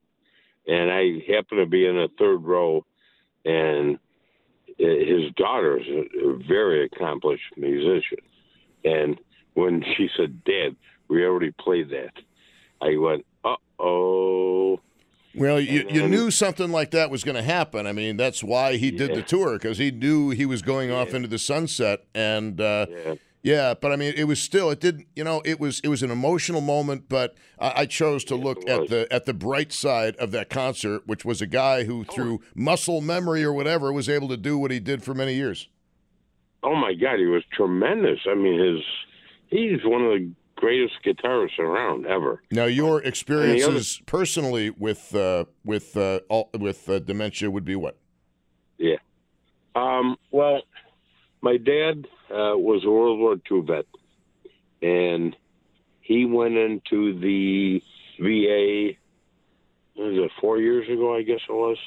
and 0.67 0.91
I 0.91 1.33
happened 1.33 1.61
to 1.61 1.65
be 1.65 1.87
in 1.87 1.95
the 1.95 2.09
third 2.19 2.43
row, 2.43 2.85
and 3.43 3.97
his 4.77 5.31
daughter 5.35 5.79
is 5.79 5.87
a, 5.87 6.27
a 6.27 6.37
very 6.47 6.85
accomplished 6.85 7.57
musician, 7.57 8.19
and 8.85 9.19
when 9.55 9.83
she 9.97 10.09
said, 10.15 10.43
"Dad, 10.43 10.75
we 11.09 11.25
already 11.25 11.51
played 11.51 11.89
that," 11.89 12.13
I 12.81 12.97
went, 12.97 13.25
"Uh 13.43 13.55
oh." 13.79 14.79
Well, 15.37 15.61
you, 15.61 15.85
you 15.89 16.07
knew 16.07 16.31
something 16.31 16.71
like 16.71 16.91
that 16.91 17.11
was 17.11 17.23
going 17.23 17.35
to 17.35 17.43
happen. 17.43 17.85
I 17.85 17.91
mean, 17.93 18.17
that's 18.17 18.43
why 18.43 18.77
he 18.77 18.89
did 18.89 19.13
the 19.13 19.21
tour 19.21 19.53
because 19.53 19.77
he 19.77 19.91
knew 19.91 20.31
he 20.31 20.47
was 20.47 20.63
going 20.63 20.91
off 20.91 21.13
into 21.13 21.27
the 21.27 21.37
sunset. 21.37 22.05
And 22.15 22.59
uh, 22.59 22.87
yeah. 23.43 23.75
but 23.79 23.91
I 23.91 23.97
mean, 23.97 24.13
it 24.17 24.23
was 24.23 24.41
still 24.41 24.71
it 24.71 24.79
didn't. 24.79 25.07
You 25.15 25.23
know, 25.23 25.43
it 25.45 25.59
was 25.59 25.79
it 25.81 25.89
was 25.89 26.01
an 26.01 26.09
emotional 26.09 26.59
moment. 26.59 27.07
But 27.07 27.35
I, 27.59 27.81
I 27.81 27.85
chose 27.85 28.23
to 28.25 28.35
look 28.35 28.67
at 28.67 28.87
the 28.87 29.07
at 29.11 29.25
the 29.25 29.33
bright 29.33 29.71
side 29.71 30.15
of 30.15 30.31
that 30.31 30.49
concert, 30.49 31.03
which 31.05 31.23
was 31.23 31.39
a 31.39 31.47
guy 31.47 31.83
who, 31.83 32.03
through 32.03 32.41
muscle 32.55 33.01
memory 33.01 33.43
or 33.43 33.53
whatever, 33.53 33.93
was 33.93 34.09
able 34.09 34.29
to 34.29 34.37
do 34.37 34.57
what 34.57 34.71
he 34.71 34.79
did 34.79 35.03
for 35.03 35.13
many 35.13 35.35
years. 35.35 35.69
Oh 36.63 36.75
my 36.75 36.95
God, 36.95 37.19
he 37.19 37.27
was 37.27 37.43
tremendous. 37.53 38.19
I 38.27 38.33
mean, 38.33 38.59
his 38.59 38.83
he's 39.49 39.85
one 39.85 40.01
of 40.01 40.11
the 40.13 40.31
greatest 40.57 40.95
guitarists 41.05 41.59
around 41.59 42.05
ever. 42.05 42.41
Now, 42.51 42.65
your 42.65 42.97
other- 42.97 43.07
experiences 43.07 44.01
personally 44.05 44.69
with 44.71 45.15
uh, 45.15 45.45
with 45.63 45.95
uh, 45.95 46.19
all, 46.29 46.49
with 46.57 46.89
uh, 46.89 46.99
dementia 46.99 47.49
would 47.49 47.65
be 47.65 47.75
what? 47.75 47.97
Yeah. 48.77 48.97
Um, 49.75 50.17
well, 50.31 50.63
my 51.41 51.57
dad 51.57 52.07
uh, 52.29 52.57
was 52.57 52.83
a 52.83 52.89
World 52.89 53.19
War 53.19 53.35
II 53.49 53.61
vet, 53.61 53.85
and 54.81 55.35
he 56.01 56.25
went 56.25 56.57
into 56.57 57.19
the 57.19 57.81
VA. 58.19 58.97
Was 59.95 60.25
it 60.25 60.31
four 60.41 60.59
years 60.59 60.87
ago? 60.89 61.15
I 61.15 61.21
guess 61.23 61.39
it 61.47 61.53
was. 61.53 61.77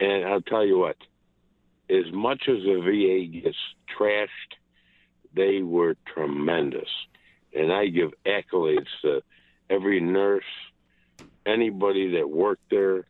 And 0.00 0.24
I'll 0.24 0.40
tell 0.40 0.64
you 0.64 0.78
what, 0.78 0.96
as 1.90 2.10
much 2.12 2.42
as 2.48 2.56
the 2.64 2.80
VA 2.80 3.40
gets 3.40 3.56
trashed, 3.98 4.28
they 5.34 5.62
were 5.62 5.96
tremendous, 6.12 6.88
and 7.54 7.72
I 7.72 7.86
give 7.86 8.12
accolades 8.26 8.88
to 9.02 9.22
every 9.68 10.00
nurse, 10.00 10.44
anybody 11.46 12.12
that 12.16 12.28
worked 12.28 12.70
there. 12.70 13.06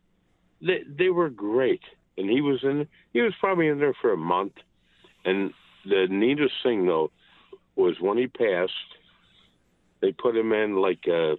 They 0.61 0.83
they 0.87 1.09
were 1.09 1.29
great, 1.29 1.81
and 2.17 2.29
he 2.29 2.41
was 2.41 2.63
in. 2.63 2.87
He 3.13 3.21
was 3.21 3.33
probably 3.39 3.67
in 3.67 3.79
there 3.79 3.95
for 4.01 4.13
a 4.13 4.17
month, 4.17 4.53
and 5.25 5.53
the 5.85 6.07
neatest 6.09 6.53
thing 6.63 6.85
though 6.85 7.11
was 7.75 7.99
when 7.99 8.17
he 8.17 8.27
passed, 8.27 8.73
they 10.01 10.11
put 10.11 10.35
him 10.35 10.53
in 10.53 10.75
like 10.75 11.07
a 11.07 11.37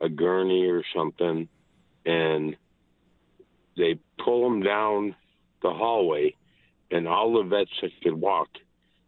a 0.00 0.08
gurney 0.08 0.66
or 0.66 0.82
something, 0.94 1.48
and 2.04 2.56
they 3.76 3.98
pull 4.18 4.46
him 4.46 4.62
down 4.62 5.14
the 5.62 5.72
hallway, 5.72 6.34
and 6.90 7.06
all 7.06 7.34
the 7.34 7.44
vets 7.48 7.70
that 7.82 7.92
could 8.02 8.20
walk 8.20 8.48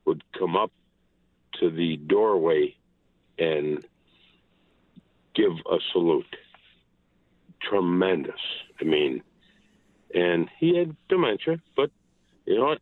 would 0.04 0.22
come 0.38 0.56
up 0.56 0.70
to 1.60 1.70
the 1.70 1.96
doorway 1.96 2.76
and 3.38 3.84
give 5.34 5.52
a 5.70 5.78
salute. 5.92 6.36
Tremendous. 7.62 8.40
I 8.80 8.84
mean, 8.84 9.22
and 10.14 10.48
he 10.58 10.76
had 10.76 10.96
dementia, 11.08 11.60
but 11.76 11.90
you 12.46 12.58
know 12.58 12.66
what? 12.66 12.80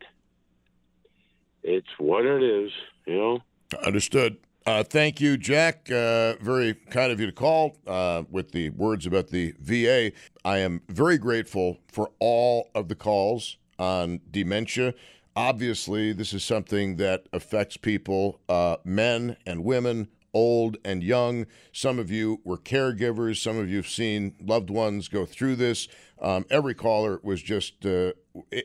It's 1.63 1.89
what 1.99 2.27
it 2.27 2.43
is, 2.43 2.71
you 3.07 3.17
know. 3.17 3.39
Understood. 3.85 4.37
Uh, 4.65 4.85
thank 4.85 5.21
you, 5.21 5.37
Jack. 5.37 5.91
Uh, 5.91 6.35
very 6.41 6.75
kind 6.75 7.11
of 7.11 7.19
you 7.19 7.27
to 7.27 7.33
call 7.33 7.77
uh, 7.87 8.23
with 8.31 8.53
the 8.53 8.71
words 8.71 9.07
about 9.07 9.29
the 9.29 9.55
VA. 9.61 10.13
I 10.45 10.59
am 10.59 10.83
very 10.89 11.19
grateful 11.19 11.79
for 11.91 12.11
all 12.21 12.71
of 12.75 12.89
the 12.89 12.95
calls 12.95 13.57
on 13.79 14.21
dementia. 14.31 14.95
Obviously, 15.35 16.13
this 16.13 16.33
is 16.33 16.45
something 16.45 16.97
that 16.97 17.27
affects 17.33 17.77
people, 17.77 18.41
uh, 18.49 18.77
men 18.85 19.37
and 19.47 19.65
women, 19.65 20.09
old 20.35 20.77
and 20.85 21.03
young. 21.03 21.47
Some 21.73 21.99
of 21.99 22.11
you 22.11 22.41
were 22.45 22.59
caregivers. 22.59 23.43
Some 23.43 23.59
of 23.59 23.69
you 23.69 23.77
have 23.77 23.89
seen 23.89 24.35
loved 24.41 24.71
ones 24.71 25.09
go 25.09 25.27
through 25.27 25.57
this. 25.57 25.89
Um, 26.21 26.47
every 26.51 26.75
caller 26.75 27.21
was 27.23 27.43
just 27.43 27.85
uh, 27.85 28.13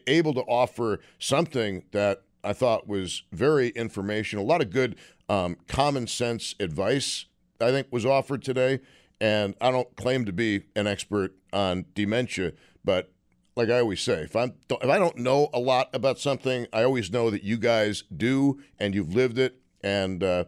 able 0.05 0.33
to 0.33 0.41
offer 0.41 0.99
something 1.19 1.83
that 1.91 2.23
I 2.43 2.53
thought 2.53 2.87
was 2.87 3.23
very 3.31 3.69
informational. 3.69 4.45
A 4.45 4.47
lot 4.47 4.61
of 4.61 4.69
good 4.69 4.95
um, 5.27 5.57
common 5.67 6.07
sense 6.07 6.55
advice, 6.59 7.25
I 7.59 7.71
think, 7.71 7.87
was 7.91 8.05
offered 8.05 8.43
today. 8.43 8.79
And 9.19 9.55
I 9.59 9.71
don't 9.71 9.93
claim 9.95 10.25
to 10.25 10.31
be 10.31 10.63
an 10.75 10.85
expert 10.85 11.35
on 11.51 11.85
dementia, 11.95 12.53
but 12.85 13.11
like 13.55 13.69
I 13.69 13.79
always 13.79 13.99
say, 13.99 14.21
if 14.21 14.35
I'm 14.35 14.53
if 14.69 14.87
I 14.87 14.99
don't 14.99 15.17
know 15.17 15.49
a 15.51 15.59
lot 15.59 15.89
about 15.91 16.19
something, 16.19 16.67
I 16.71 16.83
always 16.83 17.11
know 17.11 17.31
that 17.31 17.43
you 17.43 17.57
guys 17.57 18.03
do, 18.15 18.61
and 18.77 18.93
you've 18.93 19.15
lived 19.15 19.39
it. 19.39 19.59
And 19.81 20.23
uh, 20.23 20.45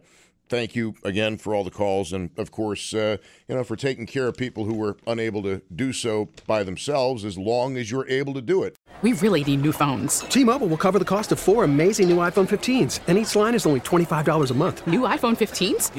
thank 0.50 0.74
you 0.76 0.94
again 1.04 1.38
for 1.38 1.54
all 1.54 1.64
the 1.64 1.70
calls, 1.70 2.12
and 2.12 2.30
of 2.36 2.50
course, 2.50 2.92
uh, 2.92 3.16
you 3.48 3.54
know, 3.54 3.64
for 3.64 3.76
taking 3.76 4.04
care 4.04 4.26
of 4.26 4.36
people 4.36 4.64
who 4.64 4.74
were 4.74 4.96
unable 5.06 5.42
to 5.44 5.62
do 5.74 5.92
so 5.92 6.28
by 6.46 6.62
themselves. 6.62 7.24
As 7.24 7.38
long 7.38 7.76
as 7.76 7.90
you're 7.90 8.08
able 8.08 8.34
to 8.34 8.42
do 8.42 8.62
it. 8.64 8.76
We 9.02 9.14
really 9.14 9.42
need 9.44 9.62
new 9.62 9.72
phones. 9.72 10.20
T-Mobile 10.20 10.66
will 10.66 10.76
cover 10.76 10.98
the 10.98 11.04
cost 11.06 11.32
of 11.32 11.40
four 11.40 11.64
amazing 11.64 12.08
new 12.10 12.16
iPhone 12.16 12.46
15s, 12.46 13.00
and 13.06 13.16
each 13.16 13.34
line 13.34 13.54
is 13.54 13.64
only 13.64 13.80
twenty-five 13.80 14.26
dollars 14.26 14.50
a 14.50 14.54
month. 14.54 14.86
New 14.86 15.00
iPhone 15.02 15.36
15s? 15.38 15.90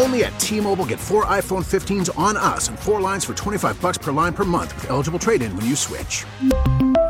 Only 0.00 0.24
at 0.24 0.38
T-Mobile, 0.38 0.84
get 0.86 1.00
four 1.00 1.24
iPhone 1.24 1.64
15s 1.64 2.16
on 2.16 2.36
us, 2.36 2.68
and 2.68 2.78
four 2.78 3.00
lines 3.00 3.24
for 3.24 3.34
twenty-five 3.34 3.80
bucks 3.80 3.98
per 3.98 4.12
line 4.12 4.34
per 4.34 4.44
month 4.44 4.74
with 4.76 4.90
eligible 4.90 5.18
trade-in 5.18 5.56
when 5.56 5.66
you 5.66 5.74
switch. 5.74 6.24